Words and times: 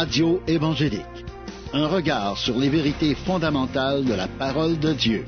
Radio 0.00 0.40
évangélique. 0.46 1.24
Un 1.72 1.88
regard 1.88 2.38
sur 2.38 2.56
les 2.56 2.68
vérités 2.68 3.16
fondamentales 3.16 4.04
de 4.04 4.14
la 4.14 4.28
parole 4.28 4.78
de 4.78 4.92
Dieu. 4.92 5.24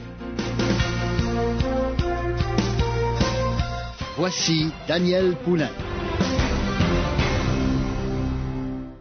Voici 4.17 4.71
Daniel 4.87 5.35
Poulain. 5.43 5.73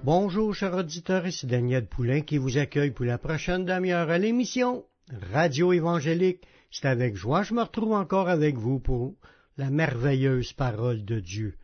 Bonjour, 0.04 0.56
chers 0.56 0.74
auditeurs, 0.74 1.28
ici 1.28 1.46
Daniel 1.46 1.86
Poulain 1.86 2.22
qui 2.22 2.40
vous 2.40 2.58
accueille 2.58 2.90
pour 2.90 3.06
la 3.06 3.20
prochaine 3.20 3.64
demi-heure 3.64 4.10
à 4.10 4.18
l'émission 4.18 4.86
Radio 5.32 5.72
évangélique. 5.72 6.42
C'est 6.72 6.88
avec 6.88 7.16
joie, 7.16 7.44
je 7.44 7.54
me 7.54 7.62
retrouve 7.62 7.94
encore 7.94 8.28
avec 8.28 8.58
vous 8.58 8.80
pour 8.80 9.14
la 9.56 9.70
merveilleuse 9.70 10.52
parole 10.54 11.06
de 11.06 11.20
Dieu. 11.20 11.59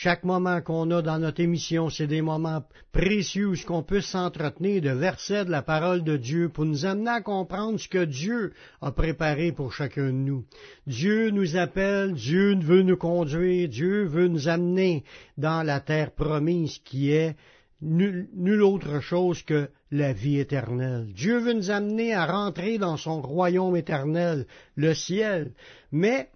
Chaque 0.00 0.22
moment 0.22 0.60
qu'on 0.60 0.92
a 0.92 1.02
dans 1.02 1.18
notre 1.18 1.40
émission, 1.40 1.90
c'est 1.90 2.06
des 2.06 2.22
moments 2.22 2.62
précieux 2.92 3.48
où 3.48 3.56
qu'on 3.66 3.82
peut 3.82 4.00
s'entretenir 4.00 4.80
de 4.80 4.90
versets 4.90 5.44
de 5.44 5.50
la 5.50 5.60
parole 5.60 6.04
de 6.04 6.16
Dieu 6.16 6.50
pour 6.50 6.66
nous 6.66 6.86
amener 6.86 7.10
à 7.10 7.20
comprendre 7.20 7.80
ce 7.80 7.88
que 7.88 8.04
Dieu 8.04 8.52
a 8.80 8.92
préparé 8.92 9.50
pour 9.50 9.72
chacun 9.72 10.06
de 10.06 10.12
nous. 10.12 10.44
Dieu 10.86 11.30
nous 11.30 11.56
appelle, 11.56 12.12
Dieu 12.12 12.54
veut 12.60 12.82
nous 12.82 12.96
conduire, 12.96 13.68
Dieu 13.68 14.04
veut 14.04 14.28
nous 14.28 14.46
amener 14.46 15.02
dans 15.36 15.64
la 15.66 15.80
terre 15.80 16.12
promise 16.12 16.78
qui 16.84 17.10
est 17.10 17.34
nulle 17.80 18.62
autre 18.62 19.00
chose 19.00 19.42
que 19.42 19.68
la 19.90 20.12
vie 20.12 20.38
éternelle. 20.38 21.08
Dieu 21.12 21.38
veut 21.38 21.54
nous 21.54 21.72
amener 21.72 22.14
à 22.14 22.24
rentrer 22.24 22.78
dans 22.78 22.96
son 22.96 23.20
royaume 23.20 23.74
éternel, 23.74 24.46
le 24.76 24.94
ciel. 24.94 25.54
Mais 25.90 26.30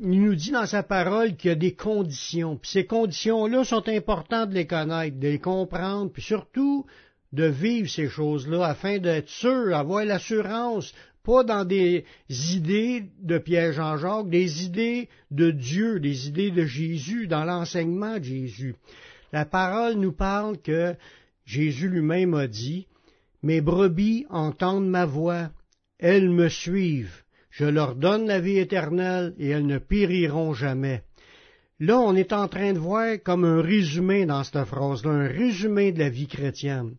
il 0.00 0.22
nous 0.22 0.34
dit 0.34 0.50
dans 0.50 0.66
sa 0.66 0.82
parole 0.82 1.36
qu'il 1.36 1.48
y 1.48 1.52
a 1.52 1.56
des 1.56 1.74
conditions. 1.74 2.56
Puis 2.56 2.70
ces 2.70 2.86
conditions-là 2.86 3.64
sont 3.64 3.88
importantes 3.88 4.50
de 4.50 4.54
les 4.54 4.66
connaître, 4.66 5.18
de 5.18 5.28
les 5.28 5.38
comprendre, 5.38 6.10
puis 6.10 6.22
surtout 6.22 6.86
de 7.32 7.44
vivre 7.44 7.88
ces 7.88 8.08
choses-là 8.08 8.64
afin 8.64 8.98
d'être 8.98 9.28
sûr, 9.28 9.74
avoir 9.74 10.04
l'assurance, 10.04 10.94
pas 11.22 11.42
dans 11.44 11.64
des 11.64 12.04
idées 12.28 13.04
de 13.20 13.38
Pierre 13.38 13.72
Jean-Jacques, 13.72 14.30
des 14.30 14.64
idées 14.64 15.08
de 15.30 15.50
Dieu, 15.50 15.98
des 15.98 16.28
idées 16.28 16.50
de 16.50 16.64
Jésus, 16.64 17.26
dans 17.26 17.44
l'enseignement 17.44 18.18
de 18.18 18.24
Jésus. 18.24 18.76
La 19.32 19.44
parole 19.44 19.94
nous 19.94 20.12
parle 20.12 20.58
que 20.58 20.94
Jésus 21.44 21.88
lui-même 21.88 22.34
a 22.34 22.46
dit, 22.46 22.86
Mes 23.42 23.60
brebis 23.60 24.24
entendent 24.30 24.88
ma 24.88 25.04
voix, 25.04 25.50
elles 25.98 26.30
me 26.30 26.48
suivent 26.48 27.25
je 27.56 27.64
leur 27.64 27.94
donne 27.94 28.26
la 28.26 28.38
vie 28.38 28.58
éternelle 28.58 29.34
et 29.38 29.48
elles 29.48 29.66
ne 29.66 29.78
périront 29.78 30.52
jamais. 30.52 31.02
Là, 31.80 31.98
on 31.98 32.14
est 32.14 32.34
en 32.34 32.48
train 32.48 32.74
de 32.74 32.78
voir 32.78 33.16
comme 33.24 33.44
un 33.44 33.62
résumé 33.62 34.26
dans 34.26 34.44
cette 34.44 34.64
phrase-là, 34.64 35.10
un 35.10 35.26
résumé 35.26 35.90
de 35.90 35.98
la 35.98 36.10
vie 36.10 36.26
chrétienne, 36.26 36.96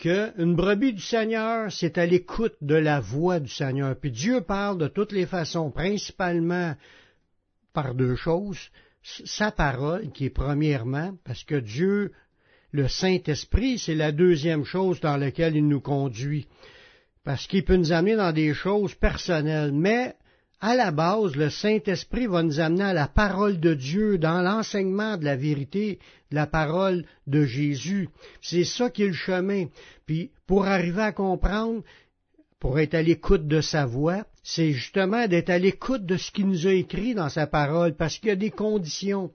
que 0.00 0.32
une 0.42 0.56
brebis 0.56 0.94
du 0.94 1.00
Seigneur, 1.00 1.70
c'est 1.70 1.98
à 1.98 2.06
l'écoute 2.06 2.56
de 2.60 2.74
la 2.74 2.98
voix 2.98 3.38
du 3.38 3.48
Seigneur. 3.48 3.94
Puis 3.94 4.10
Dieu 4.10 4.40
parle 4.40 4.78
de 4.78 4.88
toutes 4.88 5.12
les 5.12 5.26
façons, 5.26 5.70
principalement 5.70 6.74
par 7.72 7.94
deux 7.94 8.16
choses. 8.16 8.70
Sa 9.04 9.52
parole, 9.52 10.10
qui 10.10 10.24
est 10.24 10.30
premièrement, 10.30 11.14
parce 11.24 11.44
que 11.44 11.60
Dieu, 11.60 12.10
le 12.72 12.88
Saint-Esprit, 12.88 13.78
c'est 13.78 13.94
la 13.94 14.10
deuxième 14.10 14.64
chose 14.64 15.00
dans 15.00 15.16
laquelle 15.16 15.54
il 15.54 15.68
nous 15.68 15.80
conduit 15.80 16.48
parce 17.24 17.46
qu'il 17.46 17.64
peut 17.64 17.76
nous 17.76 17.92
amener 17.92 18.16
dans 18.16 18.32
des 18.32 18.54
choses 18.54 18.94
personnelles, 18.94 19.72
mais 19.72 20.14
à 20.60 20.76
la 20.76 20.92
base, 20.92 21.34
le 21.34 21.50
Saint-Esprit 21.50 22.26
va 22.26 22.42
nous 22.42 22.60
amener 22.60 22.84
à 22.84 22.92
la 22.92 23.08
parole 23.08 23.58
de 23.58 23.74
Dieu, 23.74 24.18
dans 24.18 24.42
l'enseignement 24.42 25.16
de 25.16 25.24
la 25.24 25.34
vérité, 25.34 25.98
de 26.30 26.36
la 26.36 26.46
parole 26.46 27.04
de 27.26 27.44
Jésus. 27.44 28.08
C'est 28.40 28.64
ça 28.64 28.88
qui 28.88 29.02
est 29.02 29.08
le 29.08 29.12
chemin. 29.12 29.66
Puis, 30.06 30.30
pour 30.46 30.66
arriver 30.66 31.02
à 31.02 31.12
comprendre, 31.12 31.82
pour 32.60 32.78
être 32.78 32.94
à 32.94 33.02
l'écoute 33.02 33.48
de 33.48 33.60
sa 33.60 33.86
voix, 33.86 34.24
c'est 34.44 34.70
justement 34.70 35.26
d'être 35.26 35.50
à 35.50 35.58
l'écoute 35.58 36.06
de 36.06 36.16
ce 36.16 36.30
qu'il 36.30 36.46
nous 36.46 36.68
a 36.68 36.72
écrit 36.72 37.14
dans 37.14 37.28
sa 37.28 37.48
parole, 37.48 37.96
parce 37.96 38.18
qu'il 38.18 38.28
y 38.28 38.32
a 38.32 38.36
des 38.36 38.50
conditions 38.50 39.32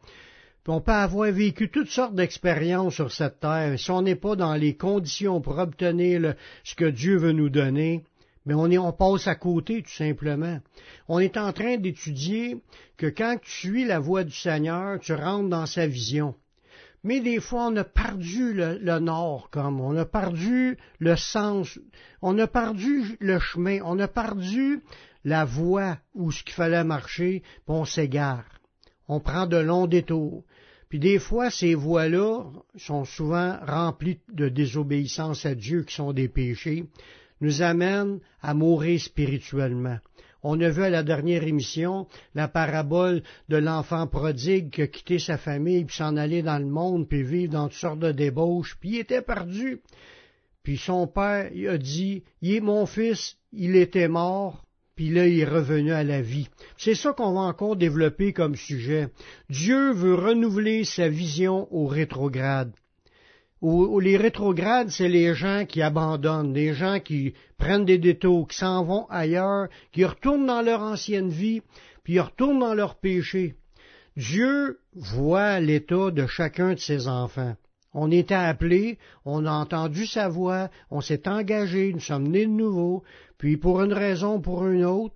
on 0.67 0.81
peut 0.81 0.91
avoir 0.91 1.31
vécu 1.31 1.69
toutes 1.69 1.89
sortes 1.89 2.15
d'expériences 2.15 2.95
sur 2.95 3.11
cette 3.11 3.39
terre. 3.39 3.79
Si 3.79 3.89
on 3.91 4.01
n'est 4.01 4.15
pas 4.15 4.35
dans 4.35 4.55
les 4.55 4.75
conditions 4.75 5.41
pour 5.41 5.57
obtenir 5.59 6.35
ce 6.63 6.75
que 6.75 6.85
Dieu 6.85 7.17
veut 7.17 7.31
nous 7.31 7.49
donner, 7.49 8.03
mais 8.45 8.53
on, 8.53 8.71
est, 8.71 8.77
on 8.77 8.93
passe 8.93 9.27
à 9.27 9.35
côté 9.35 9.81
tout 9.81 9.91
simplement. 9.91 10.59
On 11.07 11.19
est 11.19 11.37
en 11.37 11.51
train 11.51 11.77
d'étudier 11.77 12.61
que 12.95 13.07
quand 13.07 13.37
tu 13.41 13.51
suis 13.51 13.85
la 13.85 13.99
voie 13.99 14.23
du 14.23 14.33
Seigneur, 14.33 14.99
tu 14.99 15.13
rentres 15.13 15.49
dans 15.49 15.65
sa 15.65 15.85
vision. 15.85 16.33
Mais 17.03 17.19
des 17.19 17.39
fois, 17.39 17.67
on 17.67 17.75
a 17.75 17.83
perdu 17.83 18.53
le, 18.53 18.99
nord, 18.99 19.49
comme 19.51 19.79
on 19.79 19.95
a 19.95 20.05
perdu 20.05 20.77
le 20.99 21.15
sens, 21.15 21.79
on 22.21 22.37
a 22.39 22.47
perdu 22.47 23.17
le 23.19 23.39
chemin, 23.39 23.79
on 23.85 23.99
a 23.99 24.07
perdu 24.07 24.81
la 25.23 25.45
voie 25.45 25.97
où 26.13 26.31
ce 26.31 26.43
qu'il 26.43 26.53
fallait 26.53 26.83
marcher, 26.83 27.43
puis 27.65 27.75
on 27.75 27.85
s'égare. 27.85 28.45
On 29.07 29.19
prend 29.19 29.47
de 29.47 29.57
longs 29.57 29.87
détours. 29.87 30.43
Puis 30.89 30.99
des 30.99 31.19
fois, 31.19 31.49
ces 31.49 31.75
voies-là 31.75 32.45
sont 32.75 33.05
souvent 33.05 33.57
remplies 33.65 34.19
de 34.31 34.49
désobéissance 34.49 35.45
à 35.45 35.53
Dieu, 35.53 35.83
qui 35.83 35.95
sont 35.95 36.13
des 36.13 36.29
péchés, 36.29 36.85
nous 37.41 37.61
amènent 37.61 38.19
à 38.41 38.53
mourir 38.53 38.99
spirituellement. 38.99 39.97
On 40.43 40.59
a 40.61 40.69
vu 40.69 40.83
à 40.83 40.89
la 40.89 41.03
dernière 41.03 41.43
émission 41.43 42.07
la 42.35 42.47
parabole 42.47 43.23
de 43.49 43.57
l'enfant 43.57 44.07
prodigue 44.07 44.69
qui 44.69 44.81
a 44.83 44.87
quitté 44.87 45.19
sa 45.19 45.37
famille, 45.37 45.83
puis 45.83 45.95
s'en 45.95 46.15
allait 46.15 46.43
dans 46.43 46.59
le 46.59 46.65
monde, 46.65 47.07
puis 47.07 47.23
vivre 47.23 47.53
dans 47.53 47.67
toutes 47.67 47.77
sortes 47.77 47.99
de 47.99 48.11
débauches, 48.11 48.77
puis 48.79 48.91
il 48.91 48.99
était 48.99 49.21
perdu. 49.21 49.81
Puis 50.63 50.77
son 50.77 51.07
père 51.07 51.51
a 51.69 51.77
dit, 51.77 52.23
il 52.41 52.55
est 52.55 52.61
mon 52.61 52.85
fils, 52.85 53.37
il 53.51 53.75
était 53.75 54.07
mort, 54.07 54.63
puis 54.97 55.09
là, 55.09 55.27
il 55.27 55.39
est 55.39 55.45
revenu 55.45 55.93
à 55.93 56.03
la 56.03 56.23
vie. 56.23 56.49
C'est 56.75 56.95
ça 56.95 57.13
qu'on 57.13 57.33
va 57.33 57.41
encore 57.41 57.75
développer 57.75 58.33
comme 58.33 58.55
sujet. 58.55 59.09
Dieu 59.47 59.93
veut 59.93 60.15
renouveler 60.15 60.83
sa 60.85 61.07
vision 61.07 61.67
au 61.71 61.85
rétrograde. 61.85 62.73
les 63.61 64.17
rétrogrades, 64.17 64.89
c'est 64.89 65.07
les 65.07 65.35
gens 65.35 65.65
qui 65.69 65.83
abandonnent, 65.83 66.51
des 66.51 66.73
gens 66.73 66.99
qui 66.99 67.35
prennent 67.59 67.85
des 67.85 67.99
détours, 67.99 68.47
qui 68.47 68.57
s'en 68.57 68.83
vont 68.83 69.05
ailleurs, 69.11 69.67
qui 69.91 70.03
retournent 70.03 70.47
dans 70.47 70.63
leur 70.63 70.81
ancienne 70.81 71.29
vie, 71.29 71.61
puis 72.03 72.13
ils 72.13 72.19
retournent 72.19 72.59
dans 72.59 72.73
leur 72.73 72.95
péché. 72.95 73.53
Dieu 74.15 74.79
voit 74.95 75.59
l'état 75.59 76.09
de 76.09 76.25
chacun 76.25 76.73
de 76.73 76.79
ses 76.79 77.07
enfants. 77.07 77.55
On 77.99 78.11
était 78.11 78.35
appelés, 78.35 78.99
on 79.25 79.47
a 79.47 79.51
entendu 79.51 80.05
sa 80.05 80.29
voix, 80.29 80.69
on 80.91 81.01
s'est 81.01 81.27
engagé, 81.27 81.91
nous 81.91 81.99
sommes 81.99 82.27
nés 82.27 82.45
de 82.45 82.51
nouveau, 82.51 83.01
puis 83.39 83.57
pour 83.57 83.81
une 83.81 83.91
raison, 83.91 84.35
ou 84.35 84.39
pour 84.39 84.67
une 84.67 84.85
autre, 84.85 85.15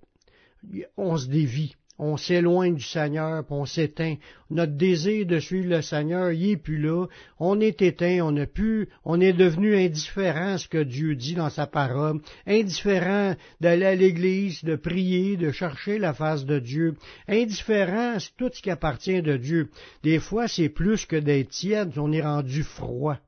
on 0.96 1.16
se 1.16 1.28
dévie, 1.28 1.76
on 1.98 2.16
s'éloigne 2.16 2.74
du 2.74 2.82
Seigneur, 2.82 3.44
puis 3.44 3.54
on 3.54 3.64
s'éteint. 3.64 4.16
Notre 4.50 4.72
désir 4.72 5.26
de 5.26 5.38
suivre 5.38 5.68
le 5.68 5.82
Seigneur, 5.82 6.32
il 6.32 6.50
est 6.50 6.56
plus 6.56 6.78
là. 6.78 7.06
On 7.38 7.60
est 7.60 7.80
éteint, 7.80 8.20
on 8.22 8.36
a 8.36 8.46
pu, 8.46 8.88
on 9.04 9.20
est 9.20 9.32
devenu 9.32 9.76
indifférent 9.76 10.54
à 10.54 10.58
ce 10.58 10.68
que 10.68 10.82
Dieu 10.82 11.14
dit 11.14 11.34
dans 11.34 11.50
sa 11.50 11.66
parole, 11.66 12.20
indifférent 12.46 13.36
d'aller 13.60 13.86
à 13.86 13.94
l'église, 13.94 14.64
de 14.64 14.76
prier, 14.76 15.36
de 15.36 15.50
chercher 15.52 15.98
la 15.98 16.12
face 16.12 16.44
de 16.44 16.58
Dieu, 16.58 16.94
indifférent 17.28 18.16
à 18.16 18.18
tout 18.36 18.50
ce 18.52 18.62
qui 18.62 18.70
appartient 18.70 19.22
de 19.22 19.36
Dieu. 19.36 19.70
Des 20.02 20.18
fois, 20.18 20.48
c'est 20.48 20.68
plus 20.68 21.06
que 21.06 21.16
d'être 21.16 21.50
tiède, 21.50 21.96
on 21.98 22.12
est 22.12 22.22
rendu 22.22 22.62
froid. 22.62 23.18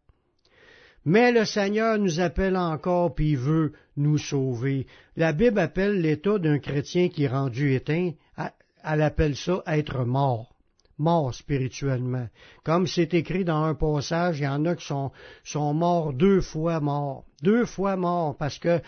Mais 1.04 1.32
le 1.32 1.44
Seigneur 1.44 1.98
nous 1.98 2.20
appelle 2.20 2.56
encore, 2.56 3.14
puis 3.14 3.32
il 3.32 3.36
veut 3.36 3.72
nous 3.96 4.16
sauver. 4.16 4.86
La 5.16 5.32
Bible 5.32 5.58
appelle 5.58 6.00
l'état 6.00 6.38
d'un 6.38 6.58
chrétien 6.58 7.08
qui 7.08 7.24
est 7.24 7.28
rendu 7.28 7.74
éteint, 7.74 8.12
elle 8.84 9.02
appelle 9.02 9.36
ça 9.36 9.62
être 9.66 10.04
mort, 10.04 10.54
mort 10.98 11.34
spirituellement. 11.34 12.26
Comme 12.64 12.86
c'est 12.86 13.12
écrit 13.14 13.44
dans 13.44 13.64
un 13.64 13.74
passage, 13.74 14.38
il 14.38 14.44
y 14.44 14.48
en 14.48 14.64
a 14.64 14.76
qui 14.76 14.86
sont, 14.86 15.74
morts 15.74 16.12
deux 16.12 16.40
fois 16.40 16.80
morts, 16.80 17.24
deux 17.42 17.66
fois 17.66 17.96
morts, 17.96 18.36
parce 18.36 18.58
que 18.58 18.80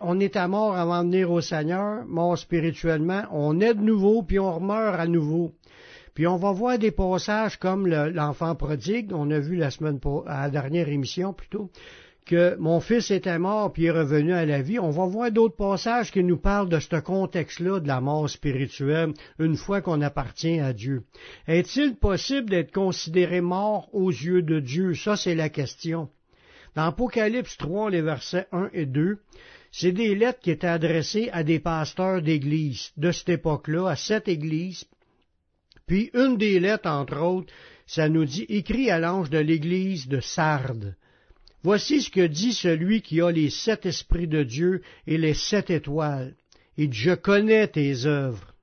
on 0.00 0.20
est 0.20 0.36
à 0.36 0.46
mort 0.48 0.76
avant 0.76 1.02
de 1.02 1.10
venir 1.10 1.30
au 1.30 1.40
Seigneur, 1.40 2.04
mort 2.06 2.38
spirituellement, 2.38 3.24
on 3.32 3.60
est 3.60 3.74
de 3.74 3.82
nouveau, 3.82 4.22
puis 4.22 4.38
on 4.38 4.60
meurt 4.60 4.98
à 4.98 5.06
nouveau. 5.06 5.52
Puis 6.16 6.26
on 6.26 6.38
va 6.38 6.50
voir 6.50 6.78
des 6.78 6.92
passages 6.92 7.58
comme 7.58 7.86
l'enfant 7.86 8.54
prodigue, 8.54 9.12
on 9.12 9.30
a 9.30 9.38
vu 9.38 9.54
la 9.54 9.70
semaine 9.70 10.00
à 10.26 10.44
la 10.44 10.50
dernière 10.50 10.88
émission 10.88 11.34
plutôt, 11.34 11.70
que 12.24 12.56
mon 12.56 12.80
fils 12.80 13.10
était 13.10 13.38
mort 13.38 13.70
puis 13.70 13.84
est 13.84 13.90
revenu 13.90 14.32
à 14.32 14.46
la 14.46 14.62
vie. 14.62 14.78
On 14.78 14.88
va 14.88 15.04
voir 15.04 15.30
d'autres 15.30 15.56
passages 15.56 16.10
qui 16.10 16.24
nous 16.24 16.38
parlent 16.38 16.70
de 16.70 16.80
ce 16.80 16.96
contexte-là 16.96 17.80
de 17.80 17.86
la 17.86 18.00
mort 18.00 18.30
spirituelle 18.30 19.12
une 19.38 19.56
fois 19.56 19.82
qu'on 19.82 20.00
appartient 20.00 20.58
à 20.58 20.72
Dieu. 20.72 21.02
Est-il 21.48 21.96
possible 21.96 22.48
d'être 22.48 22.72
considéré 22.72 23.42
mort 23.42 23.90
aux 23.92 24.08
yeux 24.08 24.40
de 24.40 24.58
Dieu? 24.58 24.94
Ça, 24.94 25.16
c'est 25.16 25.34
la 25.34 25.50
question. 25.50 26.08
Dans 26.76 26.84
Apocalypse 26.84 27.58
3, 27.58 27.90
les 27.90 28.00
versets 28.00 28.46
1 28.52 28.70
et 28.72 28.86
2, 28.86 29.18
c'est 29.70 29.92
des 29.92 30.14
lettres 30.14 30.40
qui 30.40 30.50
étaient 30.50 30.66
adressées 30.66 31.28
à 31.34 31.42
des 31.42 31.58
pasteurs 31.58 32.22
d'église 32.22 32.92
de 32.96 33.12
cette 33.12 33.28
époque-là, 33.28 33.88
à 33.90 33.96
cette 33.96 34.28
église, 34.28 34.86
puis 35.86 36.10
une 36.14 36.36
des 36.36 36.58
lettres, 36.60 36.88
entre 36.88 37.20
autres, 37.20 37.52
ça 37.86 38.08
nous 38.08 38.24
dit 38.24 38.44
écrit 38.48 38.90
à 38.90 38.98
l'ange 38.98 39.30
de 39.30 39.38
l'église 39.38 40.08
de 40.08 40.20
Sardes. 40.20 40.96
Voici 41.62 42.02
ce 42.02 42.10
que 42.10 42.26
dit 42.26 42.52
celui 42.52 43.02
qui 43.02 43.20
a 43.20 43.30
les 43.30 43.50
sept 43.50 43.86
esprits 43.86 44.28
de 44.28 44.42
Dieu 44.42 44.82
et 45.06 45.18
les 45.18 45.34
sept 45.34 45.70
étoiles. 45.70 46.34
Il 46.76 46.90
dit, 46.90 46.98
je 46.98 47.14
connais 47.14 47.68
tes 47.68 48.06
œuvres. 48.06 48.54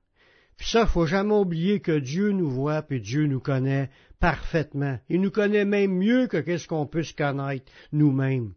Puis 0.56 0.68
ça, 0.68 0.86
faut 0.86 1.06
jamais 1.06 1.34
oublier 1.34 1.80
que 1.80 1.98
Dieu 1.98 2.30
nous 2.30 2.50
voit, 2.50 2.82
puis 2.82 3.00
Dieu 3.00 3.26
nous 3.26 3.40
connaît 3.40 3.90
parfaitement. 4.20 4.98
Il 5.08 5.20
nous 5.20 5.30
connaît 5.30 5.64
même 5.64 5.92
mieux 5.92 6.26
que 6.28 6.36
qu'est-ce 6.36 6.68
qu'on 6.68 6.86
peut 6.86 7.02
se 7.02 7.12
connaître 7.12 7.70
nous-mêmes. 7.92 8.52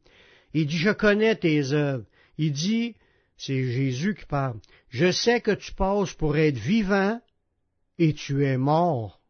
Il 0.53 0.67
dit, 0.67 0.77
je 0.77 0.91
connais 0.91 1.35
tes 1.35 1.71
œuvres. 1.71 2.05
Il 2.37 2.51
dit, 2.51 2.95
c'est 3.37 3.63
Jésus 3.63 4.15
qui 4.15 4.25
parle, 4.25 4.59
je 4.89 5.11
sais 5.11 5.41
que 5.41 5.51
tu 5.51 5.73
passes 5.73 6.13
pour 6.13 6.37
être 6.37 6.57
vivant 6.57 7.19
et 7.99 8.13
tu 8.13 8.45
es 8.45 8.57
mort. 8.57 9.21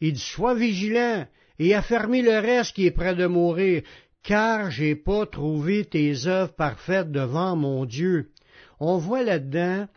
Il 0.00 0.12
dit, 0.12 0.20
sois 0.20 0.54
vigilant 0.54 1.26
et 1.58 1.74
affermis 1.74 2.22
le 2.22 2.38
reste 2.38 2.74
qui 2.74 2.86
est 2.86 2.92
près 2.92 3.14
de 3.14 3.26
mourir, 3.26 3.82
car 4.22 4.70
j'ai 4.70 4.94
pas 4.94 5.26
trouvé 5.26 5.84
tes 5.84 6.26
œuvres 6.26 6.54
parfaites 6.54 7.10
devant 7.10 7.56
mon 7.56 7.84
Dieu. 7.84 8.30
On 8.80 8.98
voit 8.98 9.22
là-dedans 9.22 9.88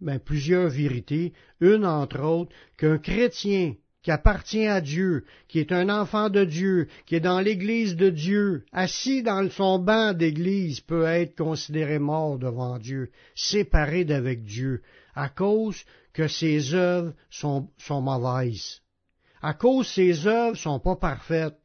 ben, 0.00 0.18
plusieurs 0.18 0.68
vérités, 0.68 1.32
une 1.60 1.86
entre 1.86 2.20
autres, 2.22 2.52
qu'un 2.76 2.98
chrétien 2.98 3.74
qui 4.02 4.10
appartient 4.10 4.66
à 4.66 4.80
Dieu, 4.80 5.24
qui 5.46 5.60
est 5.60 5.70
un 5.70 5.88
enfant 5.88 6.28
de 6.28 6.44
Dieu, 6.44 6.88
qui 7.06 7.14
est 7.14 7.20
dans 7.20 7.38
l'Église 7.38 7.94
de 7.94 8.10
Dieu, 8.10 8.64
assis 8.72 9.22
dans 9.22 9.48
son 9.48 9.78
banc 9.78 10.12
d'Église, 10.12 10.80
peut 10.80 11.04
être 11.04 11.36
considéré 11.36 12.00
mort 12.00 12.36
devant 12.38 12.78
Dieu, 12.78 13.10
séparé 13.36 14.04
d'avec 14.04 14.42
Dieu, 14.42 14.82
à 15.14 15.28
cause 15.28 15.84
que 16.12 16.28
ses 16.28 16.74
œuvres 16.74 17.12
sont, 17.30 17.68
sont 17.78 18.00
mauvaises. 18.00 18.80
À 19.40 19.54
cause 19.54 19.88
ses 19.88 20.26
œuvres 20.26 20.56
sont 20.56 20.78
pas 20.78 20.96
parfaites. 20.96 21.56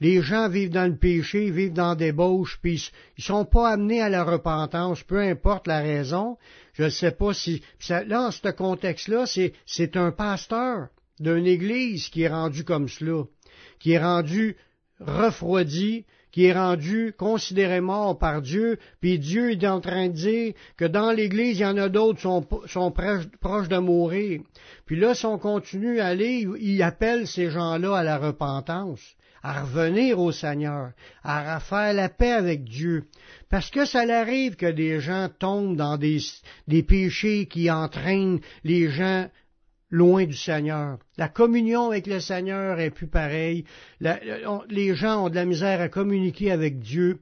Les 0.00 0.20
gens 0.20 0.48
vivent 0.50 0.70
dans 0.70 0.90
le 0.90 0.98
péché, 0.98 1.50
vivent 1.50 1.72
dans 1.72 1.94
des 1.94 2.12
bauches, 2.12 2.58
puis 2.60 2.90
ils 3.16 3.24
sont 3.24 3.46
pas 3.46 3.70
amenés 3.70 4.02
à 4.02 4.10
la 4.10 4.24
repentance, 4.24 5.02
peu 5.02 5.20
importe 5.20 5.66
la 5.66 5.80
raison. 5.80 6.36
Je 6.74 6.84
ne 6.84 6.88
sais 6.90 7.12
pas 7.12 7.32
si... 7.32 7.62
là, 7.88 8.26
en 8.26 8.30
ce 8.30 8.50
contexte-là, 8.50 9.24
c'est 9.64 9.96
un 9.96 10.10
pasteur 10.10 10.88
d'une 11.18 11.46
église 11.46 12.10
qui 12.10 12.22
est 12.22 12.28
rendu 12.28 12.62
comme 12.64 12.88
cela, 12.88 13.24
qui 13.78 13.92
est 13.92 14.02
rendu 14.02 14.56
refroidi, 15.00 16.04
qui 16.36 16.44
est 16.44 16.52
rendu 16.52 17.14
considéré 17.16 17.80
mort 17.80 18.18
par 18.18 18.42
Dieu, 18.42 18.78
puis 19.00 19.18
Dieu 19.18 19.52
est 19.52 19.66
en 19.66 19.80
train 19.80 20.08
de 20.08 20.12
dire 20.12 20.52
que 20.76 20.84
dans 20.84 21.10
l'Église, 21.10 21.60
il 21.60 21.62
y 21.62 21.64
en 21.64 21.78
a 21.78 21.88
d'autres 21.88 22.18
qui 22.18 22.70
sont, 22.70 22.90
proches, 22.90 23.68
de 23.68 23.78
mourir. 23.78 24.42
Puis 24.84 25.00
là, 25.00 25.14
si 25.14 25.24
on 25.24 25.38
continue 25.38 25.98
à 25.98 26.08
aller, 26.08 26.46
il 26.60 26.82
appelle 26.82 27.26
ces 27.26 27.48
gens-là 27.48 27.96
à 27.96 28.02
la 28.02 28.18
repentance, 28.18 29.00
à 29.42 29.62
revenir 29.62 30.20
au 30.20 30.30
Seigneur, 30.30 30.90
à 31.24 31.58
faire 31.58 31.94
la 31.94 32.10
paix 32.10 32.32
avec 32.32 32.64
Dieu. 32.64 33.04
Parce 33.48 33.70
que 33.70 33.86
ça 33.86 34.00
arrive 34.00 34.56
que 34.56 34.70
des 34.70 35.00
gens 35.00 35.30
tombent 35.38 35.76
dans 35.76 35.96
des 35.96 36.82
péchés 36.82 37.46
qui 37.46 37.70
entraînent 37.70 38.40
les 38.62 38.90
gens 38.90 39.26
loin 39.90 40.24
du 40.24 40.34
Seigneur. 40.34 40.98
La 41.16 41.28
communion 41.28 41.88
avec 41.88 42.06
le 42.06 42.20
Seigneur 42.20 42.80
est 42.80 42.90
plus 42.90 43.06
pareille. 43.06 43.64
les 44.00 44.94
gens 44.94 45.26
ont 45.26 45.28
de 45.28 45.34
la 45.34 45.44
misère 45.44 45.80
à 45.80 45.88
communiquer 45.88 46.50
avec 46.50 46.78
Dieu, 46.80 47.20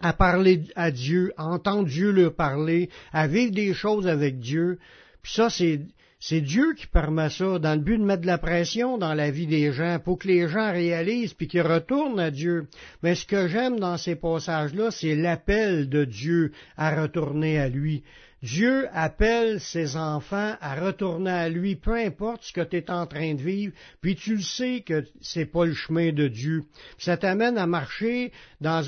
à 0.00 0.12
parler 0.12 0.64
à 0.76 0.90
Dieu, 0.90 1.32
à 1.36 1.46
entendre 1.46 1.88
Dieu 1.88 2.10
leur 2.10 2.34
parler, 2.34 2.88
à 3.12 3.26
vivre 3.26 3.52
des 3.52 3.74
choses 3.74 4.06
avec 4.06 4.38
Dieu. 4.38 4.78
Puis 5.22 5.32
ça, 5.32 5.50
c'est, 5.50 5.80
c'est 6.20 6.40
Dieu 6.40 6.74
qui 6.74 6.86
permet 6.86 7.30
ça, 7.30 7.58
dans 7.58 7.74
le 7.74 7.80
but 7.80 7.98
de 7.98 8.04
mettre 8.04 8.22
de 8.22 8.26
la 8.26 8.38
pression 8.38 8.98
dans 8.98 9.14
la 9.14 9.30
vie 9.30 9.46
des 9.46 9.72
gens, 9.72 10.00
pour 10.00 10.18
que 10.18 10.26
les 10.26 10.48
gens 10.48 10.72
réalisent 10.72 11.34
puis 11.34 11.46
qu'ils 11.46 11.62
retournent 11.62 12.18
à 12.18 12.30
Dieu. 12.30 12.66
Mais 13.02 13.14
ce 13.14 13.24
que 13.24 13.46
j'aime 13.46 13.78
dans 13.78 13.96
ces 13.96 14.16
passages-là, 14.16 14.90
c'est 14.90 15.14
l'appel 15.14 15.88
de 15.88 16.04
Dieu 16.04 16.52
à 16.76 17.00
retourner 17.00 17.58
à 17.58 17.68
lui. 17.68 18.02
Dieu 18.42 18.86
appelle 18.92 19.60
ses 19.60 19.96
enfants 19.96 20.56
à 20.60 20.76
retourner 20.76 21.30
à 21.30 21.48
lui, 21.48 21.74
peu 21.74 21.94
importe 21.94 22.44
ce 22.44 22.52
que 22.52 22.60
tu 22.60 22.76
es 22.76 22.90
en 22.90 23.06
train 23.06 23.34
de 23.34 23.42
vivre, 23.42 23.72
puis 24.00 24.14
tu 24.14 24.36
le 24.36 24.42
sais 24.42 24.82
que 24.86 25.04
c'est 25.20 25.46
pas 25.46 25.66
le 25.66 25.74
chemin 25.74 26.12
de 26.12 26.28
Dieu. 26.28 26.62
Ça 26.98 27.16
t'amène 27.16 27.58
à 27.58 27.66
marcher 27.66 28.32
dans, 28.60 28.82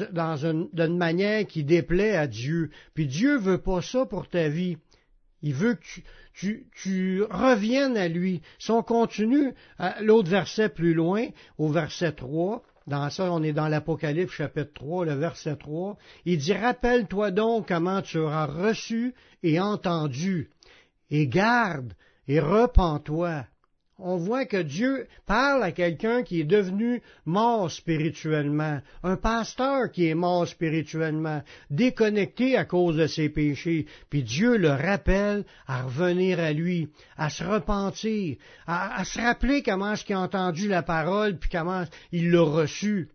une, 0.45 0.69
d'une 0.73 0.97
manière 0.97 1.47
qui 1.47 1.65
déplaît 1.65 2.17
à 2.17 2.29
Dieu. 2.29 2.71
Puis 2.95 3.07
Dieu 3.07 3.39
veut 3.39 3.61
pas 3.61 3.83
ça 3.83 4.07
pour 4.07 4.29
ta 4.29 4.49
vie. 4.49 4.77
Il 5.43 5.55
veut 5.55 5.75
que 5.75 5.85
tu, 5.85 6.05
tu, 6.41 7.23
reviennes 7.31 7.97
à 7.97 8.09
lui. 8.09 8.43
Si 8.59 8.71
on 8.71 8.83
continue, 8.83 9.53
l'autre 10.01 10.29
verset 10.29 10.69
plus 10.69 10.95
loin, 10.95 11.27
au 11.59 11.69
verset 11.69 12.13
3, 12.13 12.63
dans 12.87 13.11
ça, 13.11 13.31
on 13.33 13.43
est 13.43 13.53
dans 13.53 13.69
l'Apocalypse 13.69 14.33
chapitre 14.33 14.73
3, 14.75 15.07
le 15.07 15.15
verset 15.15 15.57
3. 15.57 15.97
Il 16.25 16.39
dit, 16.39 16.53
rappelle-toi 16.53 17.31
donc 17.31 17.69
comment 17.69 18.03
tu 18.03 18.19
auras 18.19 18.47
reçu 18.47 19.15
et 19.43 19.61
entendu, 19.61 20.51
et 21.11 21.27
garde 21.27 21.95
et 22.31 22.41
repens-toi 22.41 23.45
on 24.03 24.17
voit 24.17 24.47
que 24.47 24.63
Dieu 24.63 25.07
parle 25.27 25.63
à 25.63 25.73
quelqu'un 25.73 26.23
qui 26.23 26.41
est 26.41 26.45
devenu 26.45 27.03
mort 27.25 27.71
spirituellement, 27.71 28.81
un 29.03 29.17
pasteur 29.17 29.91
qui 29.91 30.09
est 30.09 30.15
mort 30.15 30.47
spirituellement, 30.47 31.43
déconnecté 31.71 32.57
à 32.57 32.65
cause 32.65 32.97
de 32.97 33.07
ses 33.07 33.29
péchés, 33.29 33.87
puis 34.09 34.23
Dieu 34.23 34.57
le 34.57 34.71
rappelle 34.71 35.45
à 35.67 35.83
revenir 35.83 36.41
à 36.41 36.53
lui, 36.53 36.89
à 37.17 37.31
se 37.31 37.45
repentir, 37.45 38.37
à, 38.67 39.05
se 39.05 39.21
rappeler 39.21 39.63
comment 39.63 39.93
est-ce 39.93 40.05
qu'il 40.05 40.17
a 40.17 40.21
entendu 40.21 40.69
la 40.69 40.83
parole, 40.83 41.39
puis 41.39 41.51
comment 41.51 41.85
il 42.13 42.31
l'a 42.31 42.43
reçu. 42.43 43.09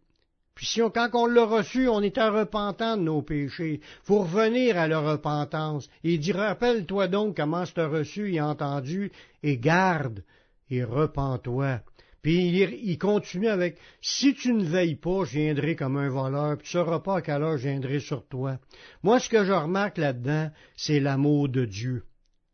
Puis 0.55 0.67
si 0.67 0.79
quand 0.79 1.09
on 1.13 1.25
l'a 1.25 1.43
reçu, 1.43 1.89
on 1.89 2.01
est 2.01 2.17
repentant 2.17 2.95
de 2.95 3.01
nos 3.01 3.21
péchés. 3.21 3.81
Faut 4.03 4.19
revenir 4.19 4.77
à 4.77 4.87
la 4.87 4.99
repentance. 4.99 5.89
Il 6.03 6.21
dit, 6.21 6.31
rappelle-toi 6.31 7.09
donc 7.09 7.35
comment 7.35 7.65
tu 7.65 7.77
as 7.81 7.87
reçu 7.87 8.33
et 8.33 8.39
entendu, 8.39 9.11
et 9.43 9.57
garde 9.57 10.23
et 10.69 10.83
repens-toi. 10.83 11.81
Puis 12.21 12.47
il, 12.47 12.97
continue 12.97 13.49
avec 13.49 13.77
Si 14.01 14.33
tu 14.33 14.51
ne 14.53 14.63
veilles 14.63 14.95
pas, 14.95 15.25
je 15.25 15.37
viendrai 15.37 15.75
comme 15.75 15.95
un 15.95 16.09
voleur, 16.09 16.57
puis 16.57 16.67
tu 16.67 16.77
ne 16.77 16.83
sauras 16.83 16.99
pas 16.99 17.17
à 17.17 17.21
quelle 17.21 17.43
heure 17.43 17.57
je 17.57 17.69
viendrai 17.69 17.99
sur 17.99 18.27
toi. 18.27 18.57
Moi, 19.03 19.19
ce 19.19 19.29
que 19.29 19.45
je 19.45 19.51
remarque 19.51 19.99
là-dedans, 19.99 20.49
c'est 20.75 20.99
l'amour 20.99 21.49
de 21.49 21.65
Dieu. 21.65 22.03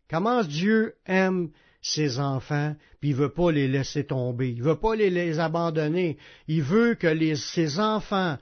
Comment 0.09 0.43
Dieu 0.43 0.95
aime 1.05 1.51
ses 1.81 2.19
enfants, 2.19 2.75
puis 2.99 3.11
il 3.11 3.15
veut 3.15 3.31
pas 3.31 3.51
les 3.51 3.69
laisser 3.69 4.03
tomber, 4.03 4.51
il 4.51 4.61
veut 4.61 4.75
pas 4.75 4.95
les, 4.95 5.39
abandonner, 5.39 6.17
il 6.49 6.61
veut 6.61 6.95
que 6.95 7.35
ses 7.35 7.79
enfants 7.79 8.37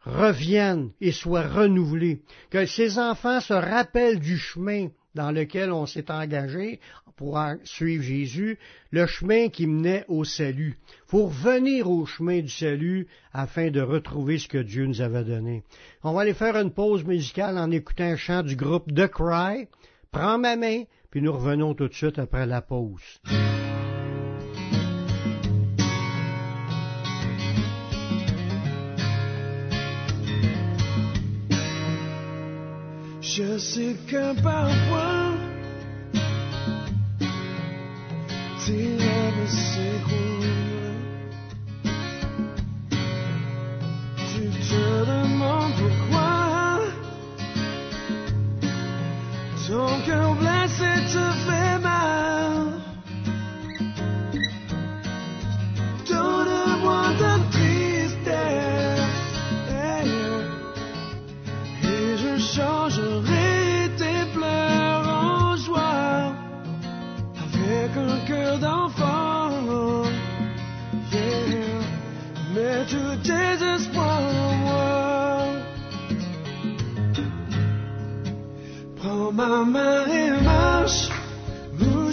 reviennent 0.00 0.92
et 1.00 1.12
soient 1.12 1.46
renouvelés, 1.46 2.22
que 2.50 2.64
ses 2.66 2.98
enfants 2.98 3.40
se 3.40 3.52
rappellent 3.52 4.18
du 4.18 4.38
chemin 4.38 4.88
dans 5.14 5.30
lequel 5.30 5.72
on 5.72 5.86
s'est 5.86 6.10
engagé 6.10 6.80
pour 7.16 7.38
suivre 7.64 8.02
Jésus, 8.02 8.58
le 8.90 9.06
chemin 9.06 9.50
qui 9.50 9.66
menait 9.66 10.06
au 10.08 10.24
salut. 10.24 10.78
Pour 11.06 11.28
venir 11.28 11.90
au 11.90 12.06
chemin 12.06 12.40
du 12.40 12.48
salut 12.48 13.08
afin 13.34 13.70
de 13.70 13.82
retrouver 13.82 14.38
ce 14.38 14.48
que 14.48 14.56
Dieu 14.56 14.86
nous 14.86 15.02
avait 15.02 15.24
donné. 15.24 15.62
On 16.02 16.14
va 16.14 16.22
aller 16.22 16.32
faire 16.32 16.56
une 16.56 16.70
pause 16.70 17.04
musicale 17.04 17.58
en 17.58 17.70
écoutant 17.70 18.04
un 18.04 18.16
chant 18.16 18.42
du 18.42 18.56
groupe 18.56 18.94
The 18.94 19.06
Cry. 19.06 19.68
Prends 20.10 20.38
ma 20.38 20.56
main, 20.56 20.84
puis 21.10 21.20
nous 21.20 21.32
revenons 21.32 21.74
tout 21.74 21.88
de 21.88 21.94
suite 21.94 22.18
après 22.18 22.46
la 22.46 22.62
pause. 22.62 23.20
Je 33.40 33.56
sais 33.56 33.96
que 34.06 34.34
parfois 34.42 35.32
tes 38.66 38.96
rêves 38.98 39.48
s'écroulent. 39.48 40.98
Tu 44.30 44.42
te 44.68 44.84
demandes 45.12 45.72
pourquoi 45.78 46.80
Mais 72.60 72.84
tout 72.84 73.16
désespoir 73.24 74.20
en 74.20 74.54
moi. 74.54 75.46
Prends 78.96 79.32
ma 79.32 79.64
main 79.64 80.06
et 80.06 80.30
marche 80.44 81.08
où 81.80 82.12